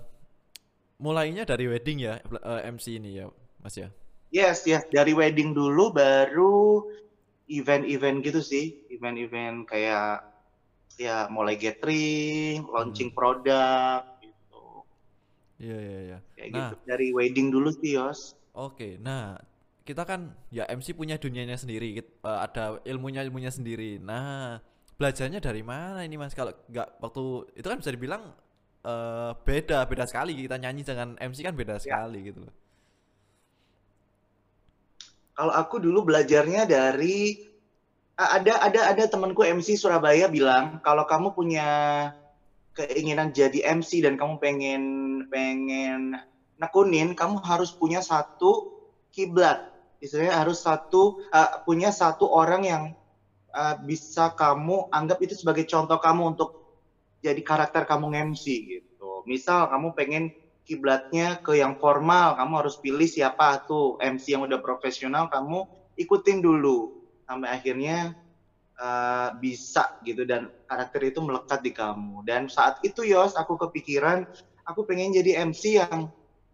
mulainya 1.02 1.42
dari 1.42 1.66
wedding 1.66 1.98
ya 1.98 2.14
eh, 2.22 2.60
MC 2.70 3.02
ini 3.02 3.10
ya, 3.18 3.26
Mas 3.58 3.74
ya. 3.74 3.90
Yes, 4.32 4.64
yes, 4.64 4.88
dari 4.88 5.12
wedding 5.12 5.52
dulu 5.52 5.92
baru 5.92 6.88
event-event 7.52 8.24
gitu 8.24 8.40
sih, 8.40 8.88
event-event 8.88 9.68
kayak 9.68 10.24
ya 10.96 11.28
mulai 11.28 11.60
gathering, 11.60 12.64
launching 12.64 13.12
produk 13.12 14.00
gitu. 14.24 14.86
Iya, 15.60 15.78
iya, 15.78 15.98
iya. 16.00 16.18
Kayak 16.32 16.48
Nah. 16.48 16.56
gitu. 16.56 16.74
Dari 16.88 17.08
wedding 17.12 17.48
dulu 17.52 17.68
sih, 17.76 18.00
Yos. 18.00 18.32
Oke, 18.52 19.00
nah 19.00 19.40
kita 19.88 20.04
kan 20.04 20.36
ya 20.52 20.64
MC 20.68 20.92
punya 20.94 21.16
dunianya 21.16 21.56
sendiri, 21.56 21.96
kit- 21.96 22.20
eh, 22.22 22.38
ada 22.46 22.78
ilmunya 22.84 23.24
ilmunya 23.24 23.48
sendiri. 23.48 23.96
Nah, 23.98 24.60
belajarnya 25.00 25.40
dari 25.40 25.62
mana 25.64 26.04
ini 26.04 26.16
Mas? 26.20 26.36
Kalau 26.36 26.52
nggak 26.68 26.88
waktu 27.00 27.24
itu 27.58 27.66
kan 27.66 27.78
bisa 27.80 27.92
dibilang 27.96 28.22
eh, 28.84 29.32
beda, 29.46 29.88
beda 29.88 30.04
sekali 30.10 30.36
kita 30.44 30.56
nyanyi 30.60 30.82
dengan 30.84 31.16
MC 31.16 31.38
kan 31.46 31.54
beda 31.56 31.80
sekali 31.80 32.18
gitu 32.28 32.40
loh. 32.44 32.54
Kalau 35.32 35.52
aku 35.56 35.80
dulu 35.80 36.04
belajarnya 36.12 36.68
dari 36.68 37.40
ada 38.20 38.60
ada 38.68 38.80
ada 38.92 39.04
temanku 39.08 39.40
MC 39.42 39.80
Surabaya 39.80 40.28
bilang 40.28 40.78
kalau 40.84 41.08
kamu 41.08 41.32
punya 41.32 41.68
keinginan 42.76 43.32
jadi 43.32 43.64
MC 43.80 44.04
dan 44.04 44.20
kamu 44.20 44.36
pengen 44.38 44.82
pengen 45.32 46.20
nekunin, 46.62 47.18
kamu 47.18 47.42
harus 47.42 47.74
punya 47.74 47.98
satu 47.98 48.70
kiblat. 49.10 49.58
Istilahnya 49.98 50.38
harus 50.38 50.62
satu 50.62 51.26
uh, 51.34 51.62
punya 51.66 51.90
satu 51.90 52.30
orang 52.30 52.62
yang 52.62 52.82
uh, 53.50 53.74
bisa 53.82 54.30
kamu 54.38 54.86
anggap 54.94 55.18
itu 55.18 55.34
sebagai 55.34 55.66
contoh 55.66 55.98
kamu 55.98 56.38
untuk 56.38 56.62
jadi 57.22 57.38
karakter 57.42 57.82
kamu 57.82 58.34
MC 58.34 58.44
gitu. 58.78 59.26
Misal 59.26 59.66
kamu 59.70 59.94
pengen 59.98 60.24
kiblatnya 60.62 61.42
ke 61.42 61.58
yang 61.58 61.74
formal, 61.78 62.38
kamu 62.38 62.52
harus 62.62 62.78
pilih 62.78 63.06
siapa 63.06 63.66
tuh 63.66 63.98
MC 63.98 64.38
yang 64.38 64.46
udah 64.46 64.62
profesional, 64.62 65.26
kamu 65.26 65.66
ikutin 65.98 66.38
dulu 66.38 66.94
sampai 67.26 67.50
akhirnya 67.50 68.14
uh, 68.78 69.34
bisa 69.38 69.98
gitu 70.06 70.26
dan 70.26 70.50
karakter 70.66 71.10
itu 71.10 71.18
melekat 71.22 71.62
di 71.62 71.74
kamu. 71.74 72.22
Dan 72.26 72.46
saat 72.46 72.78
itu 72.86 73.06
Yos, 73.06 73.34
aku 73.34 73.58
kepikiran 73.58 74.26
aku 74.66 74.86
pengen 74.86 75.14
jadi 75.14 75.42
MC 75.46 75.82
yang 75.82 76.10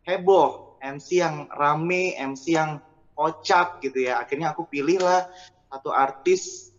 heboh, 0.09 0.81
MC 0.81 1.21
yang 1.21 1.45
rame, 1.53 2.17
MC 2.17 2.57
yang 2.57 2.81
kocak 3.13 3.85
gitu 3.85 4.09
ya. 4.09 4.25
Akhirnya 4.25 4.57
aku 4.57 4.65
pilihlah 4.65 5.29
satu 5.69 5.93
artis 5.93 6.73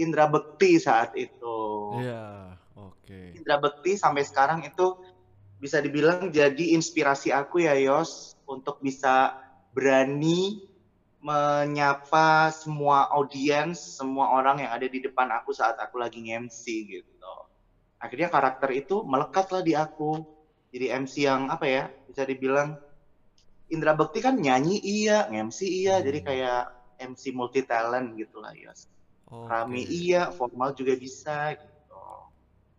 Indra 0.00 0.24
Bekti 0.32 0.80
saat 0.80 1.12
itu. 1.12 1.58
Iya, 2.00 2.56
oke. 2.72 3.36
Indra 3.36 3.60
Bekti 3.60 4.00
sampai 4.00 4.24
sekarang 4.24 4.64
itu 4.64 4.96
bisa 5.60 5.82
dibilang 5.82 6.32
jadi 6.32 6.72
inspirasi 6.78 7.34
aku 7.34 7.66
ya 7.66 7.74
Yos 7.76 8.38
untuk 8.46 8.78
bisa 8.80 9.36
berani 9.74 10.64
menyapa 11.18 12.54
semua 12.54 13.10
audiens, 13.10 13.98
semua 13.98 14.38
orang 14.38 14.62
yang 14.62 14.70
ada 14.70 14.86
di 14.86 15.02
depan 15.02 15.28
aku 15.34 15.50
saat 15.50 15.74
aku 15.82 15.98
lagi 15.98 16.22
nge-MC 16.22 16.62
gitu. 16.86 17.34
Akhirnya 17.98 18.30
karakter 18.30 18.70
itu 18.70 19.02
melekatlah 19.02 19.66
di 19.66 19.74
aku. 19.74 20.22
Jadi 20.70 20.86
MC 20.94 21.26
yang 21.26 21.50
apa 21.50 21.66
ya, 21.66 21.90
bisa 22.08 22.24
dibilang 22.24 22.80
Indra 23.68 23.92
Bekti 23.92 24.24
kan 24.24 24.40
nyanyi 24.40 24.80
iya, 24.80 25.28
nge-MC 25.28 25.60
iya, 25.68 26.00
Hmm. 26.00 26.06
jadi 26.08 26.18
kayak 26.24 26.62
MC 26.98 27.36
multi 27.36 27.60
talent 27.68 28.16
gitu 28.16 28.40
lah. 28.40 28.56
Oke. 28.56 29.44
Rame 29.44 29.84
iya, 29.84 30.32
formal 30.32 30.72
juga 30.72 30.96
bisa 30.96 31.52
gitu. 31.52 32.04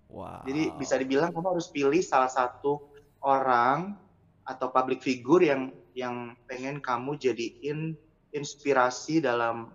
Wow. 0.09 0.41
Jadi 0.49 0.73
bisa 0.81 0.97
dibilang 0.97 1.29
kamu 1.29 1.53
harus 1.53 1.69
pilih 1.69 2.01
salah 2.01 2.27
satu 2.27 2.81
orang 3.21 3.93
atau 4.41 4.73
public 4.73 5.05
figure 5.05 5.45
yang 5.45 5.69
yang 5.93 6.33
pengen 6.49 6.81
kamu 6.81 7.21
jadiin 7.21 7.93
inspirasi 8.33 9.21
dalam 9.21 9.69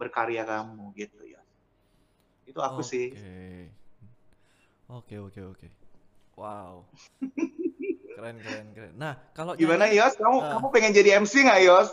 berkarya 0.00 0.48
kamu 0.48 0.96
gitu 0.96 1.28
ya. 1.28 1.44
Itu 2.48 2.64
aku 2.64 2.80
sih. 2.80 3.12
Oke, 4.88 5.20
oke, 5.20 5.40
oke. 5.44 5.68
Wow. 6.40 6.88
Keren, 8.14 8.36
keren, 8.38 8.66
keren. 8.70 8.92
Nah, 8.94 9.18
kalau 9.32 9.52
Gimana 9.54 9.84
nyanyi- 9.84 9.98
Yos? 9.98 10.14
Kamu 10.14 10.38
Ah. 10.38 10.50
kamu 10.52 10.66
pengen 10.70 10.92
jadi 10.92 11.10
MC 11.16 11.42
nggak 11.42 11.60
Yos? 11.62 11.88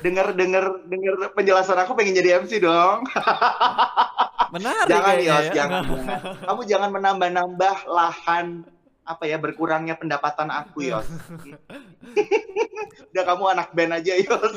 Dengar 0.00 0.26
dengar 0.32 0.64
dengar 0.84 1.14
penjelasan 1.32 1.78
aku 1.78 1.94
pengen 1.94 2.14
jadi 2.14 2.36
MC 2.36 2.58
dong. 2.58 3.06
menarik 4.50 4.90
jangan 4.90 5.16
Yos, 5.16 5.46
ya. 5.48 5.54
jangan, 5.54 5.82
jangan. 5.86 6.20
Kamu 6.42 6.60
jangan 6.66 6.90
menambah-nambah 6.92 7.76
lahan 7.86 8.46
apa 9.02 9.24
ya 9.24 9.34
berkurangnya 9.36 9.94
pendapatan 9.94 10.48
aku 10.48 10.82
Yos. 10.84 11.06
Udah 13.08 13.24
kamu 13.24 13.44
anak 13.48 13.70
band 13.70 13.92
aja 13.94 14.12
Yos. 14.14 14.54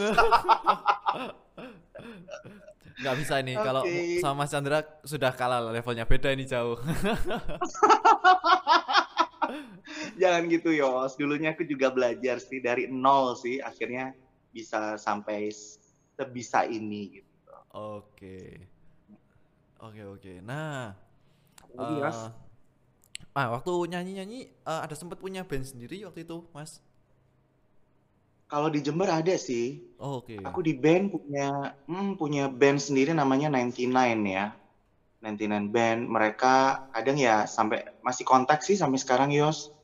Nggak 2.96 3.16
bisa 3.20 3.34
ini 3.40 3.54
kalau 3.54 3.84
Oke. 3.84 4.18
sama 4.18 4.42
Mas 4.42 4.50
Chandra 4.50 4.80
sudah 5.04 5.30
kalah 5.30 5.60
lah, 5.60 5.70
levelnya 5.70 6.04
beda 6.04 6.32
ini 6.32 6.44
jauh. 6.44 6.80
Jangan 10.16 10.44
gitu 10.48 10.70
Yos. 10.72 11.20
Dulunya 11.20 11.52
aku 11.54 11.64
juga 11.68 11.92
belajar 11.92 12.40
sih 12.40 12.60
dari 12.64 12.88
nol 12.88 13.36
sih. 13.36 13.60
Akhirnya 13.60 14.16
bisa 14.56 14.96
sampai 14.96 15.52
sebisa 16.16 16.64
ini 16.64 17.20
gitu. 17.20 17.52
Oke. 17.76 18.72
Oke, 19.84 20.02
oke. 20.08 20.34
Nah, 20.40 20.96
Apalagi, 21.60 22.00
Yos? 22.00 22.32
eh, 22.32 22.32
ah 23.36 23.48
waktu 23.52 23.72
nyanyi-nyanyi 23.92 24.40
eh, 24.48 24.82
ada 24.88 24.96
sempat 24.96 25.20
punya 25.20 25.44
band 25.44 25.68
sendiri 25.68 26.08
waktu 26.08 26.24
itu, 26.24 26.48
Mas? 26.56 26.80
Kalau 28.48 28.72
di 28.72 28.80
Jember 28.80 29.12
ada 29.12 29.36
sih. 29.36 29.84
Oh, 30.00 30.24
oke. 30.24 30.40
Aku 30.48 30.64
di 30.64 30.72
band 30.78 31.12
punya 31.12 31.76
hmm, 31.90 32.16
punya 32.16 32.48
band 32.48 32.80
sendiri 32.80 33.12
namanya 33.12 33.52
99 33.52 34.24
ya. 34.24 34.56
99 35.20 35.74
band. 35.74 36.00
Mereka 36.08 36.56
kadang 36.96 37.18
ya 37.20 37.44
sampai 37.50 37.84
masih 38.00 38.24
kontak 38.24 38.64
sih 38.64 38.80
sampai 38.80 39.02
sekarang 39.02 39.36
Yos. 39.36 39.75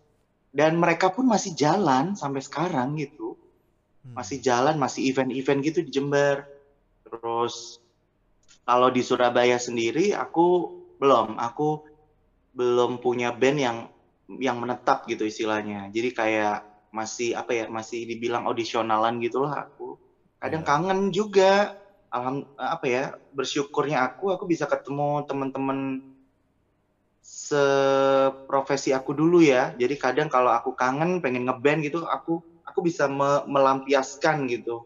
Dan 0.51 0.75
mereka 0.75 1.07
pun 1.15 1.31
masih 1.31 1.55
jalan 1.55 2.13
sampai 2.13 2.43
sekarang 2.43 2.99
gitu. 2.99 3.39
Hmm. 4.03 4.19
Masih 4.19 4.43
jalan, 4.43 4.75
masih 4.75 5.07
event-event 5.07 5.59
gitu 5.63 5.79
di 5.81 5.91
Jember. 5.95 6.43
Terus 7.07 7.79
kalau 8.67 8.91
di 8.91 9.01
Surabaya 9.01 9.55
sendiri 9.55 10.11
aku 10.11 10.75
belum, 10.99 11.39
aku 11.39 11.81
belum 12.51 12.99
punya 12.99 13.31
band 13.31 13.57
yang 13.57 13.77
yang 14.39 14.59
menetap 14.59 15.07
gitu 15.07 15.27
istilahnya. 15.27 15.87
Jadi 15.91 16.09
kayak 16.11 16.63
masih 16.91 17.35
apa 17.35 17.51
ya, 17.55 17.65
masih 17.71 18.03
dibilang 18.03 18.43
audisionalan 18.47 19.23
gitulah 19.23 19.67
aku. 19.67 19.95
Kadang 20.39 20.63
Iya. 20.63 20.69
kangen 20.69 20.99
juga. 21.15 21.75
Alham 22.11 22.43
apa 22.59 22.85
ya, 22.91 23.03
bersyukurnya 23.31 24.03
aku 24.03 24.35
aku 24.35 24.43
bisa 24.43 24.67
ketemu 24.67 25.23
teman-teman 25.23 26.03
seprofesi 28.51 28.91
aku 28.91 29.15
dulu 29.15 29.39
ya. 29.39 29.71
Jadi 29.79 29.95
kadang 29.95 30.27
kalau 30.27 30.51
aku 30.51 30.75
kangen 30.75 31.23
pengen 31.23 31.47
ngeband 31.47 31.87
gitu, 31.87 32.03
aku 32.03 32.43
aku 32.67 32.79
bisa 32.83 33.07
me- 33.07 33.47
melampiaskan 33.47 34.43
gitu 34.51 34.83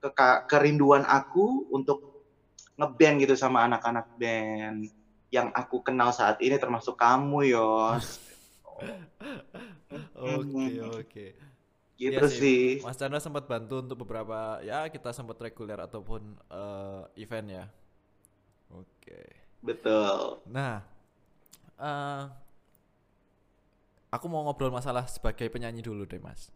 ke 0.00 0.28
kerinduan 0.48 1.04
aku 1.04 1.68
untuk 1.68 2.00
ngeband 2.80 3.20
gitu 3.20 3.36
sama 3.36 3.68
anak-anak 3.68 4.08
band 4.16 4.88
yang 5.28 5.52
aku 5.52 5.84
kenal 5.84 6.08
saat 6.08 6.40
ini 6.40 6.56
termasuk 6.56 6.96
kamu 6.96 7.52
Yos 7.52 8.04
Oke, 10.16 10.80
oke. 10.80 11.26
gitu 11.96 12.24
Iya 12.24 12.28
sih. 12.28 12.80
Mas 12.84 12.96
Chandra 13.00 13.20
sempat 13.20 13.44
bantu 13.48 13.80
untuk 13.80 13.96
beberapa 14.04 14.60
ya 14.64 14.88
kita 14.92 15.12
sempat 15.12 15.36
reguler 15.40 15.78
ataupun 15.80 16.36
eh, 16.52 17.02
event 17.24 17.46
ya. 17.48 17.64
Oke. 18.72 19.20
Betul. 19.64 20.42
Nah, 20.52 20.84
eh 21.80 22.43
aku 24.14 24.30
mau 24.30 24.46
ngobrol 24.46 24.70
masalah 24.70 25.10
sebagai 25.10 25.50
penyanyi 25.50 25.82
dulu 25.82 26.06
deh 26.06 26.22
mas. 26.22 26.54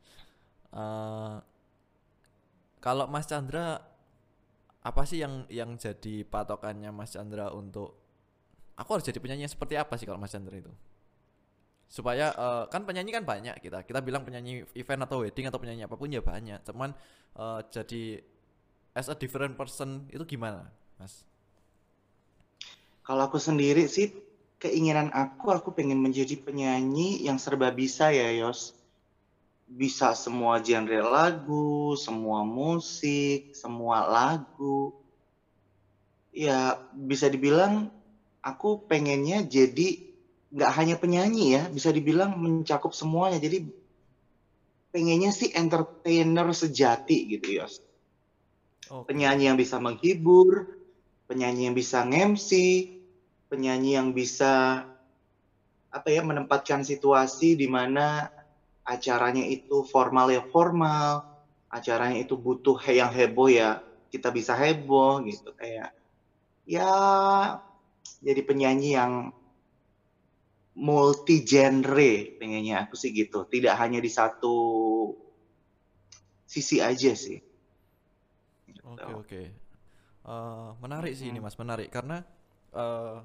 Uh, 0.70 1.42
kalau 2.78 3.10
Mas 3.10 3.26
Chandra 3.26 3.82
apa 4.78 5.02
sih 5.02 5.18
yang 5.18 5.42
yang 5.50 5.74
jadi 5.74 6.22
patokannya 6.22 6.94
Mas 6.94 7.18
Chandra 7.18 7.50
untuk 7.50 7.98
aku 8.78 8.94
harus 8.94 9.04
jadi 9.04 9.18
penyanyi 9.18 9.50
yang 9.50 9.52
seperti 9.52 9.74
apa 9.74 9.98
sih 9.98 10.06
kalau 10.06 10.22
Mas 10.22 10.30
Chandra 10.30 10.54
itu? 10.54 10.70
Supaya 11.90 12.30
uh, 12.38 12.64
kan 12.70 12.86
penyanyi 12.86 13.10
kan 13.10 13.26
banyak 13.26 13.58
kita. 13.58 13.82
Kita 13.82 13.98
bilang 14.04 14.22
penyanyi 14.22 14.62
event 14.78 15.02
atau 15.08 15.26
wedding 15.26 15.50
atau 15.50 15.58
penyanyi 15.58 15.82
apa 15.90 15.98
pun 15.98 16.06
ya 16.06 16.22
banyak. 16.22 16.62
Cuman 16.62 16.94
uh, 17.34 17.60
jadi 17.66 18.22
as 18.94 19.10
a 19.10 19.16
different 19.18 19.58
person 19.58 20.06
itu 20.14 20.22
gimana, 20.22 20.70
Mas? 21.00 21.26
Kalau 23.02 23.24
aku 23.26 23.40
sendiri 23.40 23.88
sih 23.88 24.27
keinginan 24.58 25.14
aku 25.14 25.54
aku 25.54 25.70
pengen 25.70 26.02
menjadi 26.02 26.34
penyanyi 26.38 27.22
yang 27.22 27.38
serba 27.38 27.70
bisa 27.70 28.10
ya, 28.10 28.30
Yos. 28.34 28.74
Bisa 29.68 30.16
semua 30.18 30.58
genre 30.64 30.98
lagu, 31.04 31.94
semua 31.94 32.42
musik, 32.42 33.54
semua 33.54 34.02
lagu. 34.08 34.96
Ya, 36.34 36.78
bisa 36.94 37.30
dibilang 37.30 37.90
aku 38.42 38.82
pengennya 38.86 39.46
jadi 39.46 40.00
nggak 40.48 40.72
hanya 40.74 40.96
penyanyi 40.98 41.60
ya, 41.60 41.62
bisa 41.70 41.94
dibilang 41.94 42.34
mencakup 42.40 42.90
semuanya. 42.96 43.38
Jadi 43.38 43.68
pengennya 44.90 45.30
sih 45.30 45.54
entertainer 45.54 46.48
sejati 46.50 47.30
gitu 47.30 47.62
Yos. 47.62 47.78
Okay. 48.88 49.04
Penyanyi 49.14 49.52
yang 49.52 49.60
bisa 49.60 49.76
menghibur, 49.76 50.80
penyanyi 51.28 51.68
yang 51.68 51.76
bisa 51.76 52.08
nge-MC, 52.08 52.50
penyanyi 53.48 53.96
yang 53.96 54.12
bisa 54.12 54.84
apa 55.88 56.08
ya 56.12 56.20
menempatkan 56.20 56.84
situasi 56.84 57.56
di 57.56 57.64
mana 57.64 58.28
acaranya 58.84 59.44
itu 59.44 59.84
formal 59.84 60.32
ya 60.32 60.44
formal, 60.48 61.24
acaranya 61.68 62.20
itu 62.24 62.36
butuh 62.36 62.76
yang 62.88 63.12
heboh 63.12 63.48
ya 63.48 63.84
kita 64.08 64.32
bisa 64.32 64.56
heboh 64.56 65.20
gitu. 65.24 65.52
Kayak 65.56 65.92
ya 66.68 66.92
jadi 68.24 68.40
penyanyi 68.44 68.96
yang 68.96 69.12
multi 70.78 71.42
genre 71.42 72.38
pengennya 72.40 72.88
aku 72.88 72.94
sih 72.96 73.12
gitu. 73.12 73.44
Tidak 73.44 73.74
hanya 73.76 74.00
di 74.00 74.08
satu 74.08 74.56
sisi 76.48 76.80
aja 76.80 77.12
sih. 77.12 77.40
Oke 78.88 79.04
okay, 79.04 79.12
oke. 79.12 79.28
Okay. 79.28 79.46
uh, 80.24 80.32
eh, 80.32 80.68
menarik 80.80 81.12
sih 81.12 81.28
ini 81.28 81.40
mas 81.44 81.60
menarik. 81.60 81.92
Karena 81.92 82.24
uh, 82.72 83.20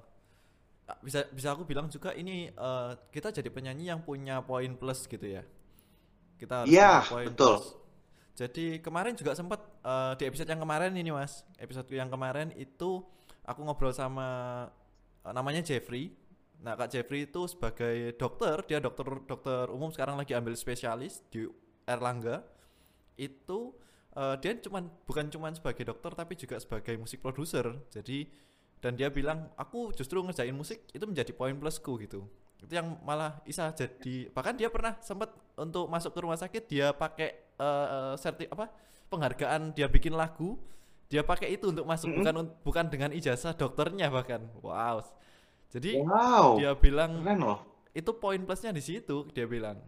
bisa 1.00 1.24
bisa 1.32 1.56
aku 1.56 1.64
bilang 1.64 1.88
juga 1.88 2.12
ini 2.12 2.52
uh, 2.60 2.92
kita 3.08 3.32
jadi 3.32 3.48
penyanyi 3.48 3.88
yang 3.88 4.04
punya 4.04 4.44
poin 4.44 4.76
plus 4.76 5.08
gitu 5.08 5.24
ya. 5.24 5.44
Kita 6.36 6.64
harus 6.64 6.72
ya, 6.72 7.08
poin 7.08 7.32
betul. 7.32 7.60
plus. 7.60 7.66
Jadi 8.34 8.82
kemarin 8.82 9.14
juga 9.14 9.38
sempat 9.38 9.62
uh, 9.86 10.18
di 10.18 10.26
episode 10.26 10.50
yang 10.50 10.60
kemarin 10.60 10.92
ini 10.98 11.14
Mas, 11.14 11.46
episode 11.62 11.86
yang 11.94 12.10
kemarin 12.10 12.50
itu 12.58 13.06
aku 13.46 13.62
ngobrol 13.62 13.94
sama 13.94 14.28
uh, 15.24 15.32
namanya 15.32 15.62
Jeffrey. 15.62 16.12
Nah, 16.64 16.74
Kak 16.80 16.96
Jeffrey 16.96 17.28
itu 17.28 17.44
sebagai 17.46 18.16
dokter, 18.16 18.56
dia 18.66 18.80
dokter 18.80 19.06
dokter 19.28 19.68
umum 19.70 19.92
sekarang 19.92 20.16
lagi 20.16 20.34
ambil 20.34 20.56
spesialis 20.58 21.22
di 21.30 21.46
Erlangga. 21.86 22.42
Itu 23.20 23.78
uh, 24.18 24.36
dia 24.42 24.58
cuman 24.58 24.90
bukan 25.06 25.30
cuman 25.30 25.54
sebagai 25.54 25.86
dokter 25.86 26.12
tapi 26.18 26.34
juga 26.34 26.58
sebagai 26.58 26.98
musik 26.98 27.22
produser. 27.22 27.70
Jadi 27.94 28.26
dan 28.84 29.00
dia 29.00 29.08
bilang 29.08 29.48
aku 29.56 29.96
justru 29.96 30.20
ngerjain 30.20 30.52
musik 30.52 30.84
itu 30.92 31.08
menjadi 31.08 31.32
poin 31.32 31.56
plusku 31.56 31.96
gitu 32.04 32.28
itu 32.60 32.74
yang 32.76 33.00
malah 33.08 33.40
Isa 33.48 33.72
jadi 33.72 34.28
bahkan 34.36 34.60
dia 34.60 34.68
pernah 34.68 35.00
sempat 35.00 35.32
untuk 35.56 35.88
masuk 35.88 36.12
ke 36.12 36.20
rumah 36.20 36.36
sakit 36.36 36.64
dia 36.68 36.92
pakai 36.92 37.56
uh, 37.64 38.20
serti 38.20 38.44
apa 38.52 38.68
penghargaan 39.08 39.72
dia 39.72 39.88
bikin 39.88 40.12
lagu 40.12 40.60
dia 41.08 41.24
pakai 41.24 41.56
itu 41.56 41.72
untuk 41.72 41.88
masuk 41.88 42.12
mm 42.12 42.20
-hmm. 42.20 42.28
bukan 42.28 42.36
bukan 42.68 42.86
dengan 42.92 43.10
ijazah 43.16 43.56
dokternya 43.56 44.12
bahkan 44.12 44.52
wow 44.60 45.00
jadi 45.72 46.04
wow. 46.04 46.60
dia 46.60 46.76
bilang 46.76 47.24
itu 47.96 48.12
poin 48.20 48.44
plusnya 48.44 48.76
di 48.76 48.84
situ 48.84 49.32
dia 49.32 49.48
bilang 49.48 49.80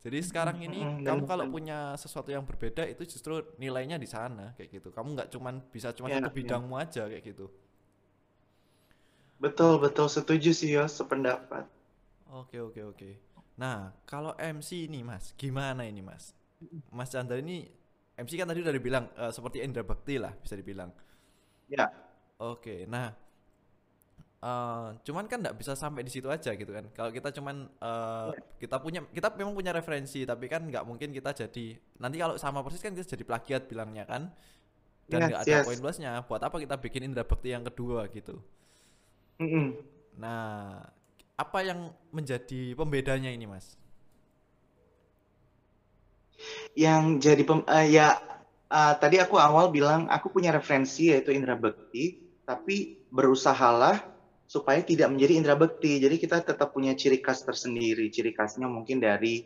jadi 0.00 0.16
sekarang 0.24 0.64
ini 0.64 0.80
mm 0.80 0.88
-hmm. 1.00 1.04
kamu 1.04 1.22
kalau 1.28 1.44
punya 1.52 1.92
sesuatu 2.00 2.32
yang 2.32 2.48
berbeda 2.48 2.88
itu 2.88 3.04
justru 3.04 3.44
nilainya 3.60 4.00
di 4.00 4.08
sana 4.08 4.56
kayak 4.56 4.80
gitu 4.80 4.88
kamu 4.96 5.12
nggak 5.12 5.28
cuman 5.28 5.60
bisa 5.68 5.92
cuma 5.92 6.08
yeah, 6.08 6.24
satu 6.24 6.32
ya. 6.32 6.36
bidangmu 6.40 6.74
yeah. 6.76 6.84
aja 6.88 7.02
kayak 7.04 7.24
gitu 7.36 7.46
Betul, 9.40 9.80
betul 9.80 10.06
setuju 10.12 10.52
sih 10.52 10.76
ya 10.76 10.84
sependapat. 10.84 11.64
Oke, 12.28 12.60
oke, 12.60 12.80
oke. 12.92 13.10
Nah, 13.56 13.96
kalau 14.04 14.36
MC 14.36 14.86
ini 14.86 15.00
Mas, 15.00 15.32
gimana 15.34 15.88
ini 15.88 16.04
Mas? 16.04 16.36
Mas 16.92 17.08
Chandra 17.08 17.40
ini 17.40 17.64
MC 18.20 18.36
kan 18.36 18.44
tadi 18.44 18.60
udah 18.60 18.74
dibilang 18.76 19.08
uh, 19.16 19.32
seperti 19.32 19.64
Indra 19.64 19.80
Bakti 19.80 20.20
lah 20.20 20.36
bisa 20.36 20.52
dibilang. 20.52 20.92
Ya. 21.72 21.88
Oke, 22.36 22.84
nah 22.84 23.12
uh, 24.44 24.96
cuman 25.04 25.24
kan 25.28 25.40
nggak 25.40 25.56
bisa 25.56 25.72
sampai 25.76 26.04
di 26.04 26.12
situ 26.12 26.28
aja 26.28 26.52
gitu 26.52 26.68
kan. 26.68 26.84
Kalau 26.92 27.08
kita 27.12 27.32
cuman 27.32 27.68
uh, 27.80 28.32
kita 28.60 28.76
punya 28.80 29.04
kita 29.08 29.32
memang 29.36 29.56
punya 29.56 29.72
referensi 29.72 30.24
tapi 30.24 30.48
kan 30.52 30.68
nggak 30.68 30.84
mungkin 30.84 31.12
kita 31.16 31.32
jadi 31.32 31.66
nanti 32.00 32.16
kalau 32.20 32.36
sama 32.36 32.60
persis 32.60 32.84
kan 32.84 32.92
kita 32.92 33.16
jadi 33.16 33.24
plagiat 33.24 33.62
bilangnya 33.68 34.04
kan 34.04 34.28
dan 35.08 35.26
nggak 35.26 35.42
yes, 35.42 35.48
ada 35.48 35.56
yes. 35.60 35.66
poin 35.68 35.80
plusnya. 35.80 36.12
Buat 36.28 36.42
apa 36.44 36.56
kita 36.60 36.76
bikin 36.76 37.08
Indra 37.08 37.24
Bakti 37.24 37.48
yang 37.56 37.64
kedua 37.64 38.08
gitu? 38.12 38.40
Mm 39.40 39.48
-mm. 39.48 39.66
Nah, 40.20 40.84
apa 41.40 41.58
yang 41.64 41.88
menjadi 42.12 42.76
pembedanya 42.76 43.32
ini, 43.32 43.48
Mas? 43.48 43.80
Yang 46.76 47.04
jadi 47.24 47.42
pem, 47.48 47.64
uh, 47.64 47.86
ya 47.88 48.20
uh, 48.68 48.94
tadi 49.00 49.16
aku 49.16 49.40
awal 49.40 49.72
bilang 49.72 50.12
aku 50.12 50.28
punya 50.28 50.52
referensi 50.52 51.08
yaitu 51.08 51.32
Indra 51.32 51.56
Bekti, 51.56 52.20
tapi 52.44 53.00
berusahalah 53.08 54.04
supaya 54.44 54.84
tidak 54.84 55.08
menjadi 55.08 55.40
Indra 55.40 55.56
Bekti. 55.56 56.04
Jadi 56.04 56.20
kita 56.20 56.44
tetap 56.44 56.76
punya 56.76 56.92
ciri 56.92 57.24
khas 57.24 57.40
tersendiri. 57.40 58.12
Ciri 58.12 58.36
khasnya 58.36 58.68
mungkin 58.68 59.00
dari 59.00 59.40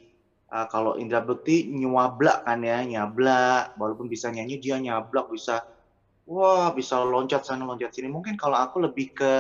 uh, 0.51 0.67
kalau 0.67 0.99
Indra 0.99 1.23
Bekti 1.23 1.71
nyuablak 1.71 2.43
kan 2.43 2.67
ya, 2.67 2.83
nyablak, 2.83 3.79
walaupun 3.79 4.11
bisa 4.11 4.27
nyanyi 4.35 4.59
dia 4.59 4.75
nyablak 4.83 5.31
bisa 5.31 5.63
wah 6.27 6.73
bisa 6.75 6.99
loncat 6.99 7.47
sana 7.47 7.63
loncat 7.63 7.95
sini. 7.95 8.11
Mungkin 8.11 8.35
kalau 8.35 8.59
aku 8.59 8.83
lebih 8.83 9.15
ke 9.15 9.33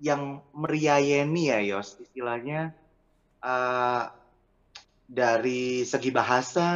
yang 0.00 0.44
meriayeni 0.52 1.52
ya 1.52 1.58
Yos. 1.64 1.96
Istilahnya 2.00 2.76
uh, 3.40 4.12
dari 5.06 5.86
segi 5.86 6.10
bahasa 6.10 6.68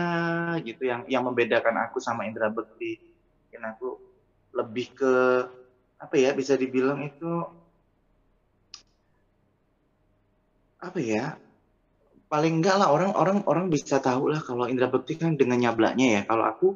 gitu 0.63 0.87
yang 0.87 1.03
yang 1.11 1.27
membedakan 1.27 1.77
aku 1.89 1.99
sama 1.99 2.25
Indra 2.25 2.49
Bekti. 2.49 2.97
Mungkin 3.49 3.63
aku 3.67 3.89
lebih 4.55 4.87
ke 4.95 5.15
apa 6.01 6.15
ya 6.17 6.33
bisa 6.33 6.57
dibilang 6.57 7.05
itu 7.05 7.45
apa 10.81 10.97
ya 10.97 11.37
paling 12.33 12.65
enggak 12.65 12.81
lah 12.81 12.89
orang 12.89 13.13
orang 13.13 13.39
orang 13.45 13.67
bisa 13.69 14.01
tahu 14.01 14.33
lah 14.33 14.41
kalau 14.41 14.65
Indra 14.65 14.89
Bekti 14.89 15.19
kan 15.21 15.37
dengan 15.37 15.61
nyablaknya 15.61 16.07
ya. 16.19 16.23
Kalau 16.25 16.45
aku 16.47 16.69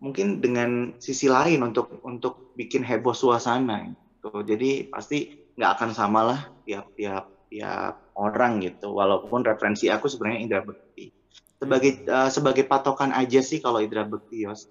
mungkin 0.00 0.40
dengan 0.42 0.96
sisi 0.98 1.30
lain 1.30 1.62
untuk 1.62 2.00
untuk 2.02 2.52
bikin 2.58 2.82
heboh 2.82 3.14
suasana 3.14 3.86
gitu. 3.92 4.42
Jadi 4.42 4.88
pasti 4.88 5.45
nggak 5.56 5.70
akan 5.80 5.90
sama 5.96 6.20
lah 6.22 6.40
tiap-tiap 6.68 7.32
tiap 7.48 7.94
orang 8.16 8.62
gitu. 8.62 8.92
Walaupun 8.92 9.42
referensi 9.42 9.88
aku 9.88 10.06
sebenarnya 10.06 10.40
Indra 10.40 10.60
Bekti. 10.62 11.12
Sebagai 11.56 12.04
uh, 12.06 12.28
sebagai 12.28 12.68
patokan 12.68 13.16
aja 13.16 13.40
sih 13.40 13.64
kalau 13.64 13.80
Indra 13.80 14.04
Bekti 14.04 14.44
Yos. 14.44 14.68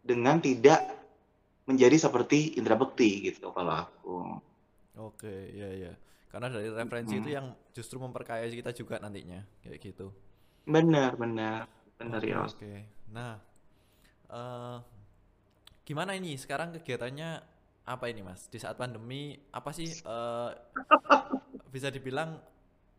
Dengan 0.00 0.42
tidak 0.42 1.00
menjadi 1.70 1.96
seperti 2.10 2.58
Indra 2.58 2.74
Bekti 2.74 3.30
gitu 3.30 3.54
kalau 3.54 3.86
aku. 3.86 4.18
Oke 4.98 5.54
ya 5.54 5.70
ya 5.70 5.92
karena 6.30 6.46
dari 6.46 6.70
referensi 6.70 7.18
hmm. 7.18 7.22
itu 7.26 7.30
yang 7.34 7.46
justru 7.74 7.98
memperkaya 7.98 8.46
kita 8.46 8.70
juga 8.70 9.02
nantinya 9.02 9.42
kayak 9.66 9.78
gitu. 9.82 10.14
Benar 10.62 11.18
benar. 11.18 11.66
Benar 11.98 12.22
ya 12.22 12.46
oke. 12.46 12.72
Nah 13.10 13.38
uh, 14.30 14.78
gimana 15.82 16.14
ini? 16.14 16.38
Sekarang 16.38 16.70
kegiatannya 16.70 17.42
apa 17.90 18.06
ini 18.06 18.22
mas? 18.22 18.46
Di 18.46 18.62
saat 18.62 18.78
pandemi 18.78 19.34
apa 19.50 19.74
sih 19.74 19.90
uh, 20.06 20.54
bisa 21.74 21.90
dibilang 21.90 22.38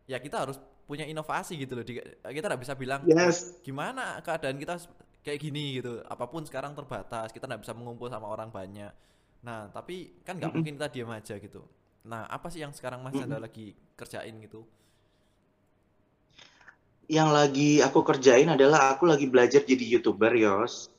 ya 0.04 0.20
kita 0.20 0.44
harus 0.44 0.60
punya 0.84 1.08
inovasi 1.08 1.56
gitu 1.56 1.72
loh. 1.78 1.84
Kita 1.86 2.46
nggak 2.52 2.62
bisa 2.62 2.76
bilang 2.76 3.00
yes. 3.08 3.56
gimana 3.64 4.20
keadaan 4.20 4.60
kita 4.60 4.76
kayak 5.24 5.40
gini 5.40 5.80
gitu. 5.80 6.04
Apa 6.04 6.28
pun 6.28 6.44
sekarang 6.44 6.76
terbatas 6.76 7.32
kita 7.32 7.48
nggak 7.48 7.64
bisa 7.64 7.72
mengumpul 7.72 8.12
sama 8.12 8.28
orang 8.28 8.52
banyak. 8.52 8.92
Nah 9.40 9.72
tapi 9.72 10.20
kan 10.20 10.36
nggak 10.36 10.52
mm 10.52 10.52
-hmm. 10.52 10.54
mungkin 10.60 10.74
kita 10.76 10.88
diam 10.92 11.10
aja 11.10 11.34
gitu. 11.40 11.64
Nah 12.04 12.28
apa 12.28 12.52
sih 12.52 12.60
yang 12.60 12.76
sekarang 12.76 13.00
mas 13.00 13.16
mm 13.16 13.24
-hmm. 13.24 13.40
lagi 13.40 13.72
kerjain 13.96 14.36
gitu? 14.44 14.68
Yang 17.08 17.30
lagi 17.32 17.70
aku 17.80 18.00
kerjain 18.04 18.48
adalah 18.52 18.92
aku 18.92 19.08
lagi 19.08 19.26
belajar 19.26 19.64
jadi 19.64 19.84
youtuber 19.98 20.32
yos. 20.36 20.92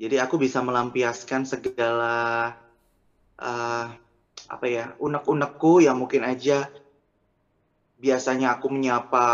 Jadi 0.00 0.16
aku 0.16 0.40
bisa 0.40 0.64
melampiaskan 0.64 1.44
segala 1.44 2.56
uh, 3.40 3.88
apa 4.50 4.66
ya 4.66 4.92
unek-unekku 5.00 5.80
yang 5.82 5.96
mungkin 5.98 6.26
aja 6.26 6.68
biasanya 8.00 8.56
aku 8.56 8.72
menyapa 8.72 9.26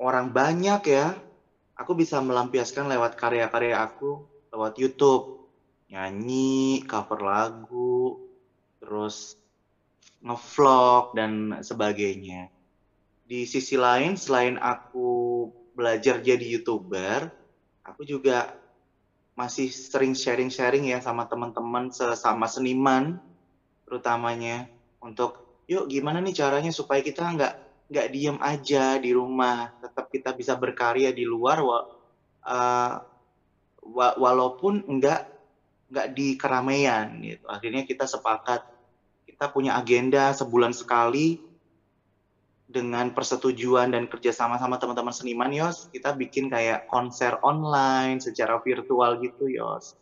orang 0.00 0.30
banyak 0.32 0.82
ya. 0.86 1.14
Aku 1.76 1.92
bisa 1.92 2.24
melampiaskan 2.24 2.88
lewat 2.88 3.20
karya-karya 3.20 3.76
aku 3.76 4.24
lewat 4.48 4.80
YouTube. 4.80 5.44
Nyanyi, 5.86 6.82
cover 6.82 7.22
lagu, 7.22 8.18
terus 8.82 9.38
ngevlog 10.18 11.14
dan 11.14 11.62
sebagainya. 11.62 12.50
Di 13.22 13.46
sisi 13.46 13.78
lain 13.78 14.18
selain 14.18 14.58
aku 14.58 15.46
belajar 15.78 16.18
jadi 16.18 16.42
YouTuber, 16.42 17.30
aku 17.86 18.02
juga 18.02 18.50
masih 19.36 19.68
sering 19.68 20.16
sharing-sharing 20.16 20.88
ya 20.88 20.98
sama 21.04 21.28
teman-teman 21.28 21.92
sesama 21.92 22.48
seniman 22.48 23.20
terutamanya. 23.84 24.66
Untuk 24.98 25.62
yuk 25.68 25.86
gimana 25.92 26.24
nih 26.24 26.34
caranya 26.34 26.72
supaya 26.72 27.04
kita 27.04 27.22
nggak 27.36 27.54
nggak 27.92 28.08
diem 28.10 28.38
aja 28.40 28.96
di 28.96 29.12
rumah? 29.12 29.76
Tetap 29.78 30.08
kita 30.08 30.32
bisa 30.32 30.56
berkarya 30.56 31.12
di 31.12 31.28
luar 31.28 31.60
wa, 31.60 31.78
uh, 32.48 32.94
wa, 33.84 34.08
walaupun 34.16 34.88
nggak 34.88 35.20
nggak 35.92 36.08
di 36.16 36.34
keramaian 36.40 37.20
gitu. 37.20 37.44
Akhirnya 37.46 37.84
kita 37.84 38.08
sepakat 38.08 38.64
kita 39.28 39.52
punya 39.52 39.76
agenda 39.76 40.32
sebulan 40.32 40.72
sekali 40.72 41.36
dengan 42.66 43.14
persetujuan 43.14 43.94
dan 43.94 44.10
kerjasama 44.10 44.58
sama 44.58 44.82
teman-teman 44.82 45.14
seniman 45.14 45.54
Yos, 45.54 45.86
kita 45.94 46.18
bikin 46.18 46.50
kayak 46.50 46.90
konser 46.90 47.38
online 47.46 48.18
secara 48.18 48.58
virtual 48.58 49.22
gitu 49.22 49.46
Yos. 49.46 49.94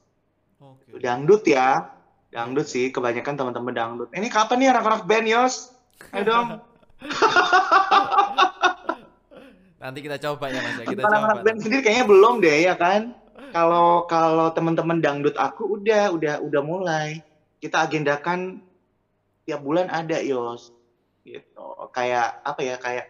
Okay. 0.56 1.04
Dangdut 1.04 1.44
ya, 1.44 1.92
dangdut 2.32 2.64
sih 2.64 2.88
kebanyakan 2.88 3.36
teman-teman 3.36 3.76
dangdut. 3.76 4.08
Ini 4.16 4.32
kapan 4.32 4.64
nih 4.64 4.68
anak-anak 4.72 5.04
band 5.04 5.28
Yos? 5.28 5.76
Ayo 6.16 6.24
dong. 6.24 6.48
Nanti 9.84 10.00
kita 10.00 10.16
coba 10.16 10.48
ya 10.48 10.64
Mas 10.64 10.80
ya. 10.80 10.88
Kita 10.88 11.04
anak-anak 11.04 11.44
band 11.44 11.58
sendiri 11.60 11.84
kayaknya 11.84 12.08
belum 12.08 12.40
deh 12.40 12.64
ya 12.64 12.80
kan. 12.80 13.12
Kalau 13.52 14.08
kalau 14.08 14.48
teman-teman 14.56 15.04
dangdut 15.04 15.36
aku 15.36 15.76
udah 15.76 16.16
udah 16.16 16.40
udah 16.40 16.62
mulai. 16.64 17.20
Kita 17.60 17.84
agendakan 17.84 18.64
tiap 19.44 19.60
bulan 19.60 19.92
ada 19.92 20.16
Yos 20.24 20.72
gitu. 21.24 21.66
Kayak 21.90 22.44
apa 22.44 22.60
ya 22.60 22.76
kayak 22.76 23.06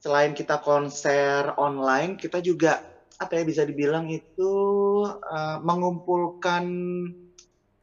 selain 0.00 0.32
kita 0.32 0.64
konser 0.64 1.52
online 1.60 2.16
kita 2.16 2.40
juga 2.40 2.80
apa 3.20 3.36
ya 3.36 3.44
bisa 3.44 3.68
dibilang 3.68 4.08
itu 4.08 4.52
uh, 5.04 5.60
mengumpulkan 5.60 6.64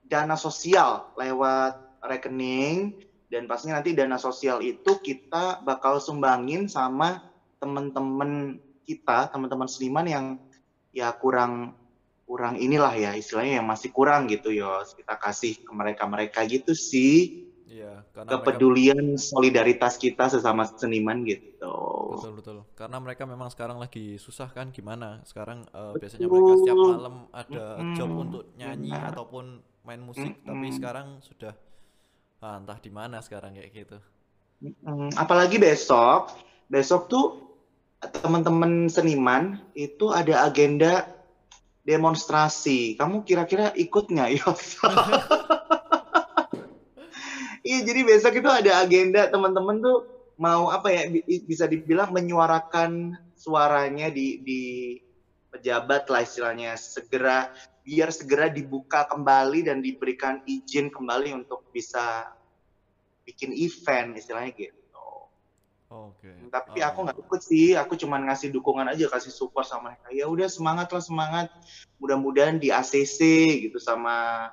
dana 0.02 0.36
sosial 0.36 1.14
lewat 1.16 2.02
rekening. 2.02 3.06
Dan 3.28 3.44
pastinya 3.44 3.84
nanti 3.84 3.92
dana 3.92 4.16
sosial 4.16 4.64
itu 4.64 5.04
kita 5.04 5.62
bakal 5.62 6.00
sumbangin 6.00 6.72
sama 6.72 7.28
teman-teman 7.60 8.56
kita 8.88 9.28
teman-teman 9.30 9.68
seniman 9.68 10.08
yang 10.08 10.26
ya 10.96 11.12
kurang 11.12 11.76
kurang 12.24 12.56
inilah 12.56 12.96
ya 12.96 13.12
istilahnya 13.20 13.60
yang 13.60 13.68
masih 13.68 13.92
kurang 13.92 14.32
gitu 14.32 14.50
yos. 14.56 14.96
Kita 14.96 15.20
kasih 15.20 15.60
ke 15.60 15.72
mereka 15.76 16.08
mereka 16.08 16.48
gitu 16.48 16.72
sih 16.72 17.47
Iya, 17.68 18.08
karena 18.16 18.30
kepedulian 18.32 19.04
mereka... 19.04 19.28
solidaritas 19.28 20.00
kita 20.00 20.32
sesama 20.32 20.64
seniman 20.64 21.28
gitu. 21.28 21.76
Betul 22.16 22.32
betul. 22.40 22.58
Karena 22.80 22.98
mereka 23.04 23.28
memang 23.28 23.52
sekarang 23.52 23.76
lagi 23.76 24.16
susah 24.16 24.48
kan 24.56 24.72
gimana? 24.72 25.20
Sekarang 25.28 25.68
uh, 25.76 25.92
biasanya 26.00 26.32
mereka 26.32 26.54
setiap 26.64 26.78
malam 26.80 27.16
ada 27.36 27.66
hmm. 27.84 27.96
job 28.00 28.12
untuk 28.16 28.44
nyanyi 28.56 28.96
hmm. 28.96 29.10
ataupun 29.12 29.46
main 29.84 30.00
musik, 30.00 30.40
hmm. 30.40 30.48
tapi 30.48 30.68
sekarang 30.72 31.08
sudah 31.20 31.54
ah, 32.40 32.56
entah 32.56 32.80
di 32.80 32.92
mana 32.92 33.20
sekarang 33.20 33.60
kayak 33.60 33.72
gitu. 33.76 34.00
Apalagi 35.20 35.60
besok, 35.60 36.32
besok 36.72 37.12
tuh 37.12 37.26
teman-teman 38.24 38.88
seniman 38.88 39.60
itu 39.76 40.10
ada 40.16 40.48
agenda 40.48 41.08
demonstrasi. 41.84 42.96
Kamu 42.96 43.28
kira-kira 43.28 43.76
ikut 43.76 44.08
nggak, 44.08 44.30
Yos? 44.40 44.80
Iya, 47.68 47.80
jadi 47.84 48.02
besok 48.08 48.40
itu 48.40 48.48
ada 48.48 48.80
agenda 48.80 49.28
teman-teman 49.28 49.84
tuh 49.84 50.08
mau 50.40 50.72
apa 50.72 50.88
ya 50.88 51.04
bisa 51.44 51.68
dibilang 51.68 52.16
menyuarakan 52.16 53.20
suaranya 53.36 54.08
di 54.08 54.40
di 54.40 54.62
pejabat 55.52 56.08
lah 56.08 56.24
istilahnya 56.24 56.80
segera 56.80 57.52
biar 57.84 58.14
segera 58.14 58.48
dibuka 58.48 59.04
kembali 59.10 59.68
dan 59.68 59.84
diberikan 59.84 60.44
izin 60.48 60.88
kembali 60.94 61.36
untuk 61.36 61.68
bisa 61.76 62.32
bikin 63.28 63.52
event 63.52 64.16
istilahnya 64.16 64.56
gitu. 64.56 64.78
Oke. 65.88 66.28
Okay. 66.28 66.52
Tapi 66.52 66.80
oh. 66.84 66.88
aku 66.88 66.98
nggak 67.08 67.20
ikut 67.28 67.42
sih, 67.44 67.76
aku 67.80 67.96
cuma 67.96 68.20
ngasih 68.20 68.52
dukungan 68.52 68.92
aja, 68.92 69.08
kasih 69.08 69.32
support 69.32 69.68
sama 69.68 69.96
mereka. 69.96 70.08
Ya 70.12 70.28
udah 70.28 70.48
semangat 70.52 70.92
lah 70.92 71.04
semangat. 71.04 71.48
Mudah-mudahan 72.00 72.60
di 72.60 72.72
ACC 72.72 73.20
gitu 73.68 73.80
sama 73.80 74.52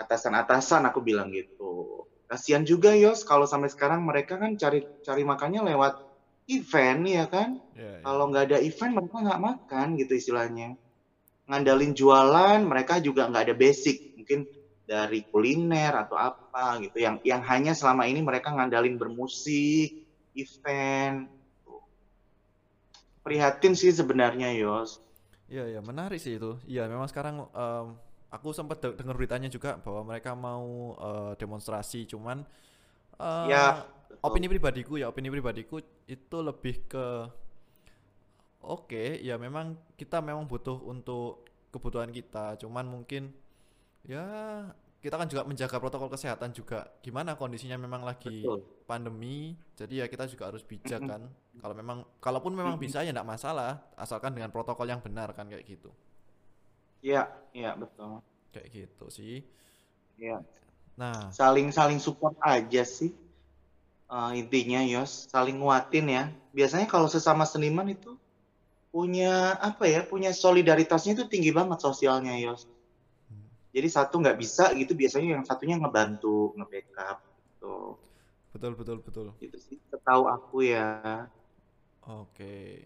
atasan-atasan 0.00 0.88
aku 0.88 1.04
bilang 1.04 1.28
gitu. 1.28 2.04
Kasihan 2.30 2.64
juga 2.64 2.94
Yos 2.94 3.26
kalau 3.26 3.44
sampai 3.44 3.68
sekarang 3.68 4.06
mereka 4.06 4.38
kan 4.38 4.54
cari 4.54 4.86
cari 5.04 5.22
makannya 5.26 5.66
lewat 5.66 6.00
event 6.48 7.02
ya 7.04 7.24
kan. 7.28 7.60
Yeah, 7.76 8.00
yeah. 8.00 8.04
Kalau 8.06 8.24
nggak 8.32 8.44
ada 8.50 8.58
event 8.62 8.92
mereka 8.96 9.16
nggak 9.20 9.42
makan 9.42 9.86
gitu 10.00 10.12
istilahnya. 10.16 10.78
Ngandalin 11.50 11.92
jualan 11.92 12.60
mereka 12.62 13.02
juga 13.02 13.26
nggak 13.26 13.50
ada 13.50 13.54
basic 13.58 14.14
mungkin 14.14 14.46
dari 14.86 15.22
kuliner 15.26 15.94
atau 15.94 16.18
apa 16.18 16.82
gitu 16.82 16.98
yang 16.98 17.22
yang 17.22 17.42
hanya 17.46 17.74
selama 17.78 18.10
ini 18.10 18.22
mereka 18.22 18.50
ngandalin 18.50 18.98
bermusik, 18.98 20.06
event. 20.34 21.30
Prihatin 23.20 23.74
sih 23.76 23.94
sebenarnya 23.94 24.50
Yos. 24.54 24.98
Iya 25.50 25.66
ya 25.66 25.80
menarik 25.82 26.22
sih 26.22 26.38
itu. 26.38 26.58
Iya 26.66 26.86
memang 26.86 27.10
sekarang 27.10 27.46
um, 27.50 27.98
aku 28.30 28.54
sempat 28.54 28.78
de 28.78 28.94
dengar 28.94 29.18
beritanya 29.18 29.50
juga 29.50 29.76
bahwa 29.82 30.14
mereka 30.14 30.32
mau 30.38 30.94
uh, 30.96 31.32
demonstrasi 31.34 32.06
cuman 32.06 32.46
uh, 33.18 33.46
ya 33.50 33.84
opini 34.22 34.46
pribadiku 34.46 34.96
ya 34.96 35.10
opini 35.10 35.28
pribadiku 35.28 35.82
itu 36.06 36.38
lebih 36.38 36.86
ke 36.86 37.06
oke 38.62 38.86
okay, 38.86 39.18
ya 39.20 39.34
memang 39.34 39.74
kita 39.98 40.22
memang 40.22 40.46
butuh 40.46 40.78
untuk 40.86 41.46
kebutuhan 41.74 42.14
kita 42.14 42.54
cuman 42.62 42.86
mungkin 42.86 43.34
ya 44.06 44.24
kita 45.00 45.16
kan 45.16 45.24
juga 45.32 45.48
menjaga 45.48 45.80
protokol 45.80 46.12
kesehatan 46.12 46.52
juga. 46.52 46.84
Gimana 47.00 47.32
kondisinya 47.32 47.80
memang 47.80 48.04
lagi 48.04 48.44
Betul. 48.44 48.84
pandemi 48.84 49.56
jadi 49.72 50.04
ya 50.04 50.06
kita 50.12 50.28
juga 50.28 50.52
harus 50.52 50.60
bijak 50.60 51.00
kan. 51.00 51.24
Kalau 51.56 51.72
memang 51.72 52.04
kalaupun 52.20 52.52
memang 52.52 52.76
bisa 52.76 53.00
ya 53.00 53.08
tidak 53.08 53.24
masalah 53.24 53.80
asalkan 53.96 54.36
dengan 54.36 54.52
protokol 54.52 54.84
yang 54.84 55.00
benar 55.00 55.32
kan 55.32 55.48
kayak 55.48 55.64
gitu 55.64 55.88
Iya, 57.00 57.32
iya 57.56 57.72
betul. 57.76 58.20
Kayak 58.52 58.68
gitu 58.72 59.06
sih. 59.08 59.44
Iya. 60.20 60.44
Nah, 61.00 61.32
saling 61.32 61.72
saling 61.72 61.96
support 61.96 62.36
aja 62.44 62.84
sih. 62.84 63.16
Uh, 64.10 64.34
intinya 64.34 64.82
Yos, 64.82 65.30
saling 65.30 65.62
nguatin 65.62 66.06
ya. 66.10 66.24
Biasanya 66.50 66.90
kalau 66.90 67.06
sesama 67.06 67.46
seniman 67.46 67.86
itu 67.88 68.18
punya 68.90 69.54
apa 69.56 69.86
ya, 69.86 70.02
punya 70.02 70.34
solidaritasnya 70.34 71.14
itu 71.14 71.24
tinggi 71.30 71.54
banget 71.54 71.78
sosialnya 71.78 72.34
Yos. 72.42 72.66
Hmm. 73.30 73.46
Jadi 73.70 73.88
satu 73.88 74.18
nggak 74.18 74.36
bisa 74.36 74.74
gitu, 74.74 74.92
biasanya 74.98 75.38
yang 75.38 75.44
satunya 75.46 75.78
ngebantu, 75.78 76.52
nge-backup 76.58 77.22
gitu. 77.22 77.96
Betul 78.50 78.72
betul 78.74 78.98
betul. 78.98 79.26
Itu 79.38 79.58
sih, 79.62 79.78
setahu 79.94 80.26
aku 80.26 80.66
ya. 80.66 81.30
Oke. 82.02 82.82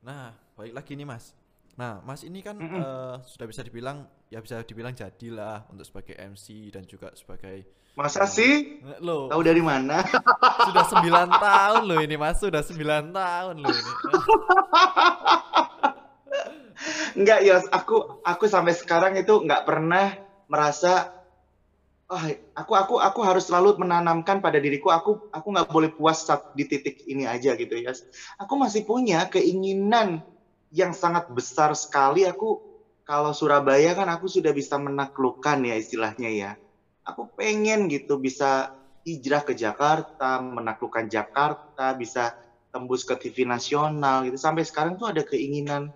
Nah, 0.00 0.32
baik 0.56 0.72
lagi 0.72 0.96
nih 0.96 1.04
Mas. 1.04 1.36
Nah, 1.80 2.04
Mas 2.04 2.28
ini 2.28 2.44
kan 2.44 2.60
mm 2.60 2.68
-mm. 2.68 2.76
Uh, 2.76 3.16
sudah 3.24 3.48
bisa 3.48 3.64
dibilang 3.64 4.04
ya 4.28 4.44
bisa 4.44 4.60
dibilang 4.68 4.92
jadilah 4.92 5.64
untuk 5.72 5.88
sebagai 5.88 6.12
MC 6.12 6.68
dan 6.68 6.84
juga 6.84 7.08
sebagai 7.16 7.64
Masa 7.96 8.22
uh, 8.22 8.28
sih? 8.28 8.84
Lo 9.00 9.32
tahu 9.32 9.40
dari 9.40 9.64
mana? 9.64 10.04
sudah 10.68 10.84
sembilan 10.92 11.28
tahun 11.40 11.82
loh 11.88 11.98
ini 12.04 12.20
Mas, 12.20 12.36
sudah 12.38 12.60
sembilan 12.60 13.16
tahun 13.16 13.64
loh 13.64 13.72
ini. 13.72 13.92
Enggak, 17.18 17.40
Yos, 17.48 17.64
aku 17.72 18.22
aku 18.28 18.44
sampai 18.44 18.76
sekarang 18.76 19.16
itu 19.16 19.40
nggak 19.40 19.64
pernah 19.64 20.20
merasa 20.52 21.16
oh, 22.12 22.24
aku 22.54 22.72
aku 22.76 22.94
aku 23.00 23.20
harus 23.24 23.48
selalu 23.48 23.80
menanamkan 23.80 24.44
pada 24.44 24.60
diriku 24.60 24.92
aku 24.92 25.32
aku 25.32 25.48
nggak 25.48 25.68
boleh 25.72 25.90
puas 25.96 26.28
di 26.52 26.68
titik 26.68 27.08
ini 27.08 27.24
aja 27.24 27.56
gitu 27.56 27.72
ya. 27.74 27.96
Aku 28.38 28.54
masih 28.60 28.86
punya 28.86 29.26
keinginan 29.32 30.22
yang 30.70 30.94
sangat 30.94 31.26
besar 31.30 31.74
sekali 31.74 32.24
aku 32.26 32.58
kalau 33.06 33.34
Surabaya 33.34 33.90
kan 33.98 34.06
aku 34.06 34.30
sudah 34.30 34.54
bisa 34.54 34.78
menaklukkan 34.78 35.58
ya 35.66 35.74
istilahnya 35.78 36.30
ya. 36.30 36.50
Aku 37.06 37.26
pengen 37.34 37.90
gitu 37.90 38.20
bisa 38.22 38.70
hijrah 39.02 39.42
ke 39.42 39.56
Jakarta, 39.58 40.38
menaklukkan 40.38 41.10
Jakarta, 41.10 41.96
bisa 41.98 42.30
tembus 42.70 43.02
ke 43.02 43.18
TV 43.18 43.42
nasional 43.48 44.22
gitu. 44.28 44.38
Sampai 44.38 44.62
sekarang 44.62 44.94
tuh 45.00 45.10
ada 45.10 45.26
keinginan 45.26 45.90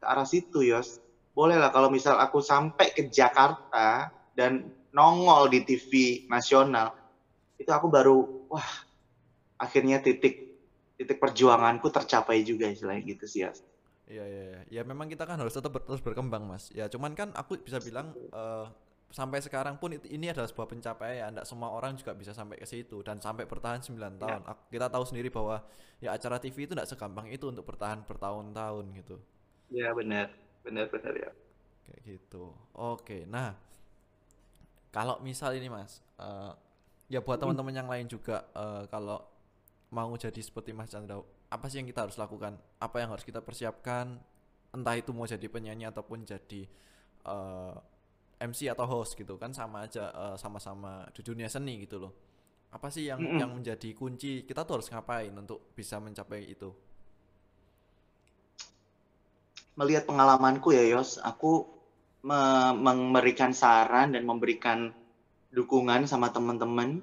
ke 0.00 0.04
arah 0.04 0.28
situ, 0.28 0.60
Yos. 0.66 1.00
Boleh 1.32 1.56
lah 1.56 1.70
kalau 1.72 1.88
misal 1.88 2.18
aku 2.20 2.42
sampai 2.44 2.92
ke 2.92 3.08
Jakarta 3.08 4.10
dan 4.36 4.68
nongol 4.92 5.48
di 5.52 5.62
TV 5.64 6.20
nasional, 6.28 6.90
itu 7.60 7.70
aku 7.70 7.88
baru 7.92 8.24
wah 8.52 8.68
akhirnya 9.58 9.98
titik 10.02 10.34
titik 10.98 11.18
perjuanganku 11.22 11.88
tercapai 11.90 12.42
juga 12.46 12.70
istilahnya 12.70 13.02
gitu 13.06 13.24
sih 13.30 13.42
ya. 13.46 13.50
Iya, 14.08 14.24
iya, 14.24 14.42
iya. 14.50 14.60
Ya 14.80 14.82
memang 14.90 15.06
kita 15.12 15.24
kan 15.28 15.36
harus 15.36 15.52
tetap 15.52 15.68
ber- 15.74 15.84
terus 15.84 16.00
berkembang, 16.00 16.44
Mas. 16.48 16.72
Ya 16.72 16.88
cuman 16.88 17.12
kan 17.12 17.28
aku 17.36 17.60
bisa 17.60 17.76
bilang 17.88 18.16
eh, 18.32 18.66
sampai 19.12 19.38
sekarang 19.44 19.76
pun 19.80 19.92
ini 19.92 20.26
adalah 20.32 20.48
sebuah 20.48 20.68
pencapaian. 20.72 21.28
Tidak 21.32 21.44
semua 21.50 21.68
orang 21.76 21.92
juga 22.00 22.12
bisa 22.16 22.32
sampai 22.32 22.56
ke 22.56 22.64
situ 22.68 23.04
dan 23.04 23.20
sampai 23.20 23.44
bertahan 23.44 23.84
9 23.84 24.16
tahun. 24.16 24.40
Ak- 24.48 24.72
Kita 24.72 24.88
tahu 24.88 25.04
sendiri 25.04 25.28
bahwa 25.28 25.60
ya 26.00 26.16
acara 26.16 26.40
TV 26.40 26.64
itu 26.64 26.72
tidak 26.72 26.88
segampang 26.88 27.28
itu 27.28 27.44
untuk 27.52 27.68
bertahan 27.68 28.00
bertahun-tahun 28.08 28.84
gitu. 28.96 29.16
Ya 29.70 29.88
benar, 29.96 30.28
benar 30.64 30.86
benar 30.92 31.14
ya. 31.16 31.30
Kayak 31.84 32.00
gitu. 32.06 32.44
Oke, 32.76 33.24
nah 33.26 33.56
kalau 34.88 35.20
misal 35.20 35.52
ini 35.56 35.68
Mas, 35.68 36.00
eh, 36.18 36.52
ya 37.12 37.20
buat 37.24 37.38
teman-teman 37.40 37.74
yang 37.76 37.88
lain 37.88 38.06
juga 38.08 38.48
eh, 38.56 38.84
kalau 38.92 39.20
mau 39.92 40.10
jadi 40.16 40.40
seperti 40.40 40.72
Mas 40.76 40.92
Chandra, 40.92 41.20
apa 41.48 41.66
sih 41.70 41.80
yang 41.80 41.88
kita 41.88 42.04
harus 42.08 42.16
lakukan? 42.20 42.56
Apa 42.80 42.96
yang 43.02 43.10
harus 43.14 43.24
kita 43.24 43.40
persiapkan? 43.40 44.20
Entah 44.76 44.94
itu 45.00 45.10
mau 45.16 45.24
jadi 45.24 45.46
penyanyi 45.48 45.88
ataupun 45.88 46.24
jadi 46.28 46.62
eh, 47.26 47.74
MC 48.38 48.70
atau 48.70 48.86
host 48.86 49.16
gitu 49.18 49.34
kan 49.40 49.50
sama 49.56 49.88
aja 49.88 50.12
eh, 50.12 50.36
sama-sama 50.38 51.08
di 51.16 51.20
dunia 51.24 51.48
seni 51.50 51.84
gitu 51.84 51.96
loh. 52.02 52.12
Apa 52.72 52.88
sih 52.92 53.08
yang 53.08 53.20
Mm-mm. 53.20 53.40
yang 53.40 53.50
menjadi 53.56 53.90
kunci 53.96 54.44
kita 54.48 54.64
tuh 54.68 54.80
harus 54.80 54.88
ngapain 54.92 55.32
untuk 55.34 55.72
bisa 55.76 55.96
mencapai 56.02 56.48
itu? 56.52 56.70
Melihat 59.80 60.04
pengalamanku 60.10 60.68
ya 60.76 60.84
Yos, 60.92 61.10
aku 61.30 61.52
me- 62.28 62.76
memberikan 62.86 63.52
saran 63.62 64.12
dan 64.14 64.22
memberikan 64.30 64.78
dukungan 65.56 66.02
sama 66.12 66.28
teman-teman. 66.36 67.00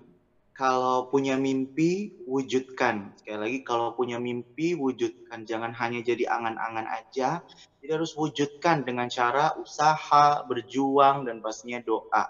Kalau 0.55 1.11
punya 1.11 1.35
mimpi, 1.35 2.15
wujudkan. 2.23 3.11
Sekali 3.19 3.37
lagi, 3.43 3.59
kalau 3.67 3.91
punya 3.91 4.23
mimpi, 4.23 4.71
wujudkan. 4.71 5.43
Jangan 5.43 5.75
hanya 5.75 5.99
jadi 5.99 6.31
angan-angan 6.31 6.87
aja. 6.87 7.43
Jadi 7.83 7.91
harus 7.91 8.15
wujudkan 8.15 8.87
dengan 8.87 9.11
cara 9.11 9.51
usaha, 9.59 10.39
berjuang, 10.47 11.27
dan 11.27 11.43
pastinya 11.43 11.83
doa. 11.83 12.23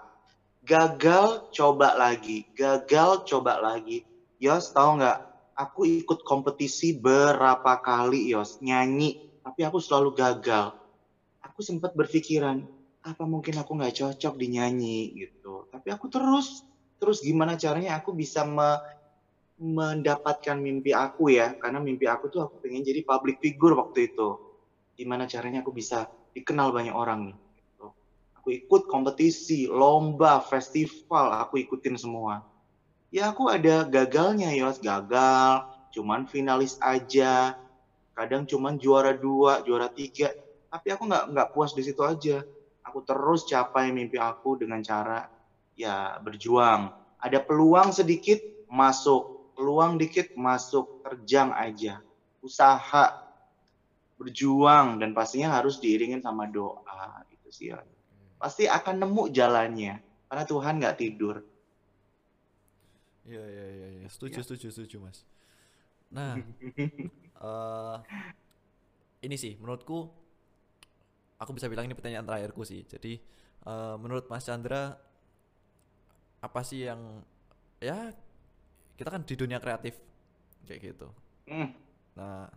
Gagal, 0.66 1.46
coba 1.54 1.94
lagi. 1.94 2.50
Gagal, 2.58 3.22
coba 3.30 3.62
lagi. 3.62 4.02
Yos, 4.42 4.74
tahu 4.74 4.98
nggak? 4.98 5.18
Aku 5.62 5.86
ikut 5.86 6.26
kompetisi 6.26 6.98
berapa 6.98 7.78
kali, 7.78 8.26
Yos. 8.34 8.58
Nyanyi, 8.58 9.14
tapi 9.46 9.62
aku 9.62 9.78
selalu 9.78 10.10
gagal. 10.18 10.74
Aku 11.46 11.62
sempat 11.62 11.94
berpikiran, 11.94 12.58
apa 13.06 13.22
mungkin 13.22 13.54
aku 13.62 13.78
nggak 13.78 13.94
cocok 14.02 14.34
di 14.34 14.46
nyanyi 14.50 15.14
gitu. 15.14 15.62
Tapi 15.70 15.94
aku 15.94 16.10
terus, 16.10 16.66
terus 17.00 17.18
gimana 17.24 17.54
caranya 17.60 17.98
aku 18.00 18.10
bisa 18.16 18.42
me- 18.46 18.80
mendapatkan 19.60 20.56
mimpi 20.60 20.92
aku 20.92 21.32
ya. 21.32 21.56
Karena 21.60 21.78
mimpi 21.80 22.06
aku 22.08 22.28
tuh 22.32 22.40
aku 22.46 22.54
pengen 22.62 22.82
jadi 22.84 23.00
public 23.06 23.36
figure 23.40 23.74
waktu 23.76 24.12
itu. 24.12 24.36
Gimana 24.98 25.24
caranya 25.28 25.60
aku 25.64 25.72
bisa 25.74 26.08
dikenal 26.36 26.72
banyak 26.76 26.94
orang 26.96 27.32
nih. 27.32 27.36
gitu. 27.58 27.86
Aku 28.40 28.48
ikut 28.54 28.82
kompetisi, 28.88 29.66
lomba, 29.70 30.40
festival, 30.44 31.26
aku 31.42 31.60
ikutin 31.64 31.96
semua. 32.00 32.40
Ya 33.14 33.30
aku 33.32 33.48
ada 33.50 33.86
gagalnya 33.86 34.50
Yos, 34.54 34.78
gagal, 34.82 35.62
cuman 35.94 36.26
finalis 36.28 36.74
aja. 36.82 37.54
Kadang 38.16 38.44
cuman 38.50 38.76
juara 38.82 39.12
dua, 39.16 39.62
juara 39.66 39.88
tiga. 39.92 40.32
Tapi 40.72 40.88
aku 40.94 41.02
nggak 41.10 41.24
nggak 41.32 41.48
puas 41.54 41.72
di 41.76 41.82
situ 41.86 42.02
aja. 42.02 42.42
Aku 42.86 43.02
terus 43.06 43.44
capai 43.46 43.90
mimpi 43.94 44.18
aku 44.20 44.56
dengan 44.60 44.80
cara 44.84 45.22
ya 45.76 46.18
berjuang. 46.24 46.92
Ada 47.22 47.38
peluang 47.44 47.90
sedikit 47.94 48.38
masuk, 48.70 49.54
peluang 49.56 49.96
dikit 50.02 50.34
masuk, 50.36 51.02
terjang 51.06 51.50
aja. 51.56 52.02
Usaha, 52.44 53.04
berjuang 54.20 54.86
dan 55.00 55.10
pastinya 55.16 55.48
harus 55.60 55.76
diiringin 55.82 56.20
sama 56.24 56.44
doa 56.48 57.24
itu 57.34 57.48
sih 57.52 57.66
ya. 57.72 57.80
Pasti 58.40 58.64
akan 58.68 58.94
nemu 59.04 59.22
jalannya 59.32 59.94
karena 60.28 60.44
Tuhan 60.52 60.74
nggak 60.80 60.98
tidur. 61.00 61.36
Iya 63.26 63.42
iya 63.54 63.66
iya 63.76 63.86
iya. 64.00 64.06
Setuju 64.08 64.38
Ya. 64.38 64.44
setuju 64.44 64.66
setuju 64.70 64.96
Mas. 65.02 65.18
Nah, 66.12 66.34
eh 67.42 67.98
ini 69.26 69.36
sih 69.36 69.56
menurutku 69.60 69.98
aku 71.36 71.50
bisa 71.56 71.68
bilang 71.68 71.84
ini 71.88 71.94
pertanyaan 71.96 72.26
terakhirku 72.26 72.62
sih. 72.64 72.84
Jadi 72.86 73.12
eh, 73.66 73.94
menurut 74.00 74.28
Mas 74.30 74.44
Chandra 74.46 74.96
apa 76.46 76.60
sih 76.62 76.86
yang 76.86 77.26
ya 77.82 78.14
kita 78.94 79.10
kan 79.10 79.26
di 79.26 79.34
dunia 79.34 79.58
kreatif 79.58 79.98
kayak 80.66 80.80
gitu. 80.94 81.08
Hmm, 81.50 81.70
Nah, 82.16 82.48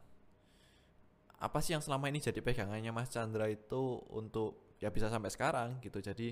apa 1.40 1.60
sih 1.60 1.76
yang 1.76 1.84
selama 1.84 2.08
ini 2.08 2.24
jadi 2.24 2.40
pegangannya 2.40 2.92
Mas 2.96 3.12
Chandra 3.12 3.48
itu 3.52 4.00
untuk 4.12 4.78
ya 4.80 4.88
bisa 4.88 5.12
sampai 5.12 5.32
sekarang 5.32 5.84
gitu. 5.84 6.00
Jadi 6.00 6.32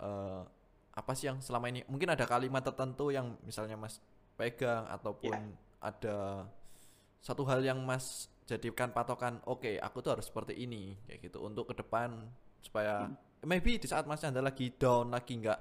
eh, 0.00 0.42
apa 0.92 1.12
sih 1.16 1.32
yang 1.32 1.40
selama 1.40 1.72
ini 1.72 1.80
mungkin 1.88 2.12
ada 2.12 2.28
kalimat 2.28 2.60
tertentu 2.60 3.08
yang 3.08 3.40
misalnya 3.48 3.80
Mas 3.80 3.96
pegang 4.36 4.84
ataupun 4.88 5.32
ada 5.80 6.44
satu 7.24 7.48
hal 7.48 7.64
yang 7.64 7.80
Mas 7.84 8.28
jadikan 8.44 8.92
patokan, 8.92 9.40
oke, 9.48 9.80
aku 9.80 9.96
tuh 10.04 10.18
harus 10.18 10.28
seperti 10.28 10.58
ini 10.60 10.98
kayak 11.08 11.32
gitu 11.32 11.40
untuk 11.40 11.72
ke 11.72 11.74
depan 11.80 12.28
supaya 12.60 13.08
maybe 13.48 13.80
di 13.80 13.88
saat 13.88 14.04
Mas 14.04 14.20
Chandra 14.20 14.44
lagi 14.44 14.68
down, 14.76 15.08
lagi 15.12 15.40
nggak 15.40 15.60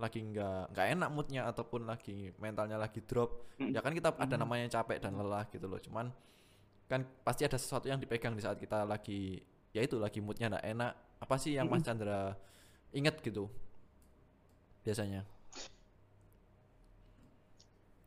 lagi 0.00 0.22
nggak 0.22 0.72
nggak 0.74 0.86
enak 0.96 1.08
moodnya 1.12 1.42
ataupun 1.50 1.86
lagi 1.86 2.32
mentalnya 2.38 2.78
lagi 2.78 3.02
drop 3.04 3.46
Hmm. 3.58 3.74
ya 3.74 3.82
kan 3.82 3.90
kita 3.90 4.14
ada 4.14 4.38
namanya 4.38 4.70
capek 4.70 5.02
dan 5.02 5.18
lelah 5.18 5.42
gitu 5.50 5.66
loh 5.66 5.82
cuman 5.82 6.14
kan 6.86 7.02
pasti 7.26 7.42
ada 7.42 7.58
sesuatu 7.58 7.90
yang 7.90 7.98
dipegang 7.98 8.38
di 8.38 8.42
saat 8.46 8.54
kita 8.54 8.86
lagi 8.86 9.42
ya 9.74 9.82
itu 9.82 9.98
lagi 9.98 10.22
moodnya 10.22 10.46
nggak 10.46 10.66
enak 10.78 10.92
apa 11.18 11.34
sih 11.42 11.58
yang 11.58 11.66
Mas 11.66 11.82
Chandra 11.82 12.38
inget 12.94 13.18
gitu 13.18 13.50
biasanya 14.86 15.26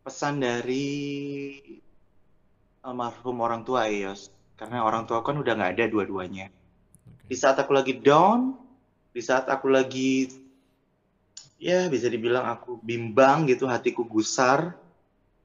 pesan 0.02 0.42
dari 0.42 0.88
almarhum 2.82 3.38
orang 3.42 3.62
tua 3.62 3.86
ya, 3.86 4.10
Yos. 4.10 4.34
Karena 4.58 4.82
orang 4.86 5.06
tua 5.06 5.22
kan 5.22 5.38
udah 5.38 5.54
nggak 5.58 5.78
ada 5.78 5.86
dua-duanya. 5.90 6.50
Oke. 7.06 7.34
Di 7.34 7.36
saat 7.38 7.58
aku 7.62 7.74
lagi 7.74 7.98
down, 8.02 8.58
di 9.14 9.22
saat 9.22 9.50
aku 9.50 9.70
lagi 9.70 10.30
ya 11.62 11.86
bisa 11.94 12.10
dibilang 12.10 12.50
aku 12.50 12.82
bimbang 12.82 13.46
gitu, 13.46 13.70
hatiku 13.70 14.02
gusar, 14.10 14.74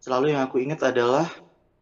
selalu 0.00 0.32
yang 0.32 0.42
aku 0.48 0.56
ingat 0.64 0.80
adalah 0.90 1.28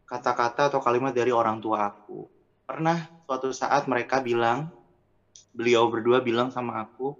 kata-kata 0.09 0.69
atau 0.73 0.79
kalimat 0.83 1.15
dari 1.15 1.31
orang 1.31 1.63
tua 1.63 1.89
aku. 1.89 2.27
Pernah 2.67 3.07
suatu 3.25 3.49
saat 3.55 3.87
mereka 3.87 4.19
bilang, 4.19 4.67
beliau 5.55 5.87
berdua 5.87 6.19
bilang 6.19 6.51
sama 6.51 6.83
aku, 6.83 7.15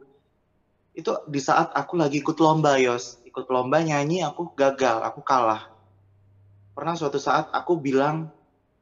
itu 0.95 1.11
di 1.27 1.39
saat 1.39 1.71
aku 1.75 1.95
lagi 1.99 2.19
ikut 2.23 2.37
lomba, 2.39 2.79
Yos. 2.79 3.19
Ikut 3.27 3.47
lomba 3.51 3.83
nyanyi, 3.83 4.23
aku 4.27 4.51
gagal, 4.55 5.03
aku 5.03 5.19
kalah. 5.23 5.63
Pernah 6.75 6.95
suatu 6.99 7.19
saat 7.19 7.47
aku 7.55 7.79
bilang, 7.79 8.27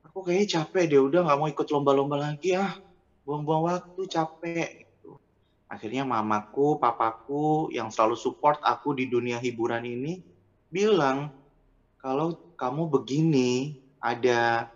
aku 0.05 0.25
kayaknya 0.25 0.61
capek 0.65 0.83
deh, 0.91 1.01
udah 1.01 1.25
nggak 1.25 1.37
mau 1.39 1.49
ikut 1.49 1.67
lomba-lomba 1.69 2.17
lagi 2.31 2.57
ah. 2.57 2.73
Buang-buang 3.25 3.63
waktu, 3.69 4.01
capek. 4.09 4.69
Akhirnya 5.73 6.05
mamaku, 6.05 6.77
papaku 6.77 7.73
yang 7.73 7.89
selalu 7.89 8.13
support 8.13 8.61
aku 8.61 8.93
di 8.93 9.09
dunia 9.09 9.41
hiburan 9.41 9.81
ini, 9.89 10.21
bilang, 10.69 11.33
kalau 11.97 12.37
kamu 12.53 12.93
begini, 12.93 13.73
ada 13.97 14.69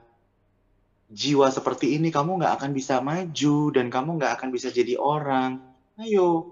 jiwa 1.14 1.54
seperti 1.54 2.02
ini, 2.02 2.10
kamu 2.10 2.42
nggak 2.42 2.54
akan 2.58 2.72
bisa 2.74 2.98
maju 2.98 3.58
dan 3.70 3.94
kamu 3.94 4.10
nggak 4.18 4.34
akan 4.42 4.50
bisa 4.50 4.74
jadi 4.74 4.98
orang. 4.98 5.62
Ayo, 6.02 6.50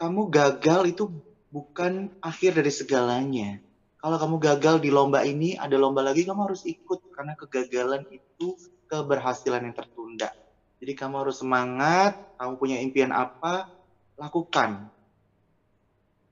kamu 0.00 0.32
gagal 0.32 0.88
itu 0.88 1.12
bukan 1.52 2.08
akhir 2.24 2.56
dari 2.56 2.72
segalanya. 2.72 3.60
Kalau 3.98 4.16
kamu 4.16 4.36
gagal 4.40 4.80
di 4.80 4.88
lomba 4.88 5.28
ini, 5.28 5.58
ada 5.58 5.76
lomba 5.76 6.00
lagi, 6.06 6.24
kamu 6.24 6.40
harus 6.48 6.64
ikut 6.64 7.04
karena 7.12 7.36
kegagalan 7.36 8.06
itu 8.08 8.56
keberhasilan 8.88 9.60
yang 9.66 9.76
tertunda. 9.76 10.32
Jadi 10.78 10.92
kamu 10.94 11.14
harus 11.26 11.42
semangat, 11.42 12.14
kamu 12.38 12.52
punya 12.58 12.76
impian 12.78 13.10
apa, 13.10 13.66
lakukan. 14.14 14.86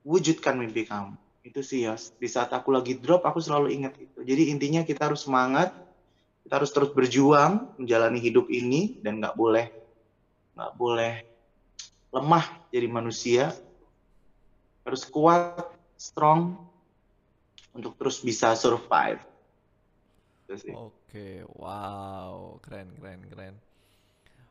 Wujudkan 0.06 0.54
mimpi 0.54 0.86
kamu. 0.86 1.18
Itu 1.42 1.62
sih 1.66 1.86
ya. 1.86 1.98
Di 1.98 2.30
saat 2.30 2.54
aku 2.54 2.70
lagi 2.70 2.94
drop, 2.94 3.26
aku 3.26 3.42
selalu 3.42 3.74
ingat 3.74 3.94
itu. 3.98 4.22
Jadi 4.22 4.54
intinya 4.54 4.86
kita 4.86 5.10
harus 5.10 5.26
semangat, 5.26 5.74
kita 6.46 6.62
harus 6.62 6.70
terus 6.70 6.94
berjuang 6.94 7.66
menjalani 7.74 8.22
hidup 8.22 8.46
ini 8.46 8.94
dan 9.02 9.18
nggak 9.18 9.34
boleh 9.34 9.66
nggak 10.54 10.72
boleh 10.78 11.12
lemah 12.14 12.46
jadi 12.70 12.86
manusia 12.86 13.50
harus 14.86 15.02
kuat 15.10 15.58
strong 15.98 16.54
untuk 17.74 17.98
terus 17.98 18.22
bisa 18.22 18.54
survive. 18.54 19.18
Oke, 20.70 21.42
wow, 21.58 22.62
keren, 22.62 22.94
keren, 22.94 23.20
keren. 23.26 23.65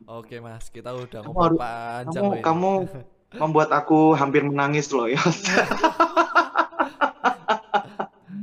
Oke 0.04 0.38
mas, 0.38 0.68
kita 0.68 0.92
udah 0.92 1.24
Kamu 1.24 1.32
ngobrol 1.32 1.56
harus- 1.56 1.58
panjang 1.58 2.22
kamu 2.22 2.32
ini. 2.32 2.42
kamu 2.44 2.72
membuat 3.42 3.70
aku 3.70 4.12
hampir 4.12 4.42
menangis 4.42 4.92
loh 4.92 5.06
ya 5.06 5.18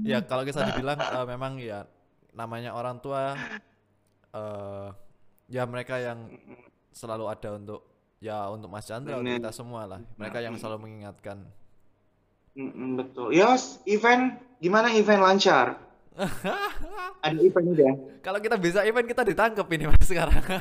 Ya 0.03 0.19
kalau 0.19 0.43
kita 0.43 0.67
dibilang 0.67 0.99
eh, 0.99 1.25
memang 1.25 1.55
ya 1.57 1.87
namanya 2.33 2.73
orang 2.73 2.99
tua 2.99 3.37
eh 4.29 4.87
ya 5.47 5.63
mereka 5.63 5.95
yang 5.95 6.27
selalu 6.89 7.29
ada 7.29 7.49
untuk 7.53 7.85
ya 8.17 8.49
untuk 8.49 8.67
Mas 8.67 8.83
Chandra 8.83 9.15
untuk 9.15 9.31
kita 9.31 9.53
semua 9.53 9.85
lah 9.85 9.99
mereka 10.15 10.39
yang 10.39 10.57
selalu 10.57 10.89
mengingatkan 10.89 11.45
betul. 12.93 13.31
Yos, 13.31 13.81
event 13.83 14.37
gimana 14.59 14.91
event 14.91 15.21
lancar? 15.21 15.79
Ada 17.26 17.39
event 17.41 17.67
udah. 17.73 17.93
kalau 18.21 18.38
kita 18.38 18.56
bisa 18.62 18.86
event 18.86 19.08
kita 19.10 19.26
ditangkap 19.26 19.65
ini 19.73 19.89
mas 19.89 20.06
sekarang. 20.06 20.38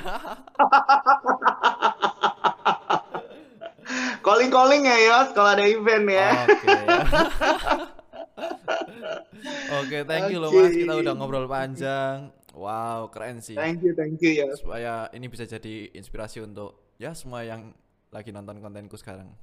Calling 4.23 4.55
calling 4.55 4.87
ya 4.87 4.97
Yos 5.11 5.35
kalau 5.35 5.51
ada 5.59 5.67
event 5.67 6.07
ya. 6.07 6.47
oke 6.47 6.71
oke 9.83 9.99
thank 10.07 10.31
you 10.31 10.39
loh 10.39 10.55
mas. 10.55 10.71
Kita 10.73 10.95
udah 11.03 11.13
ngobrol 11.19 11.51
panjang. 11.51 12.31
Wow 12.55 13.11
keren 13.11 13.43
sih. 13.43 13.59
Thank 13.59 13.83
you, 13.83 13.93
thank 13.99 14.23
you 14.23 14.47
Yos. 14.47 14.63
supaya 14.63 15.11
ini 15.11 15.27
bisa 15.27 15.43
jadi 15.45 15.91
inspirasi 15.93 16.47
untuk 16.47 16.95
ya 17.03 17.13
semua 17.19 17.43
yang 17.43 17.75
lagi 18.15 18.31
nonton 18.31 18.63
kontenku 18.63 18.95
sekarang. 18.95 19.35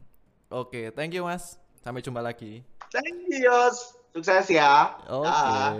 Oke 0.47 0.95
thank 0.95 1.11
you 1.11 1.27
mas. 1.27 1.59
Sampai 1.83 1.99
jumpa 1.99 2.23
lagi. 2.23 2.63
Thank 2.89 3.27
you 3.27 3.51
Yos. 3.51 3.98
Sukses 4.13 4.49
ya. 4.49 4.97
oke 5.07 5.25
Dah. 5.25 5.73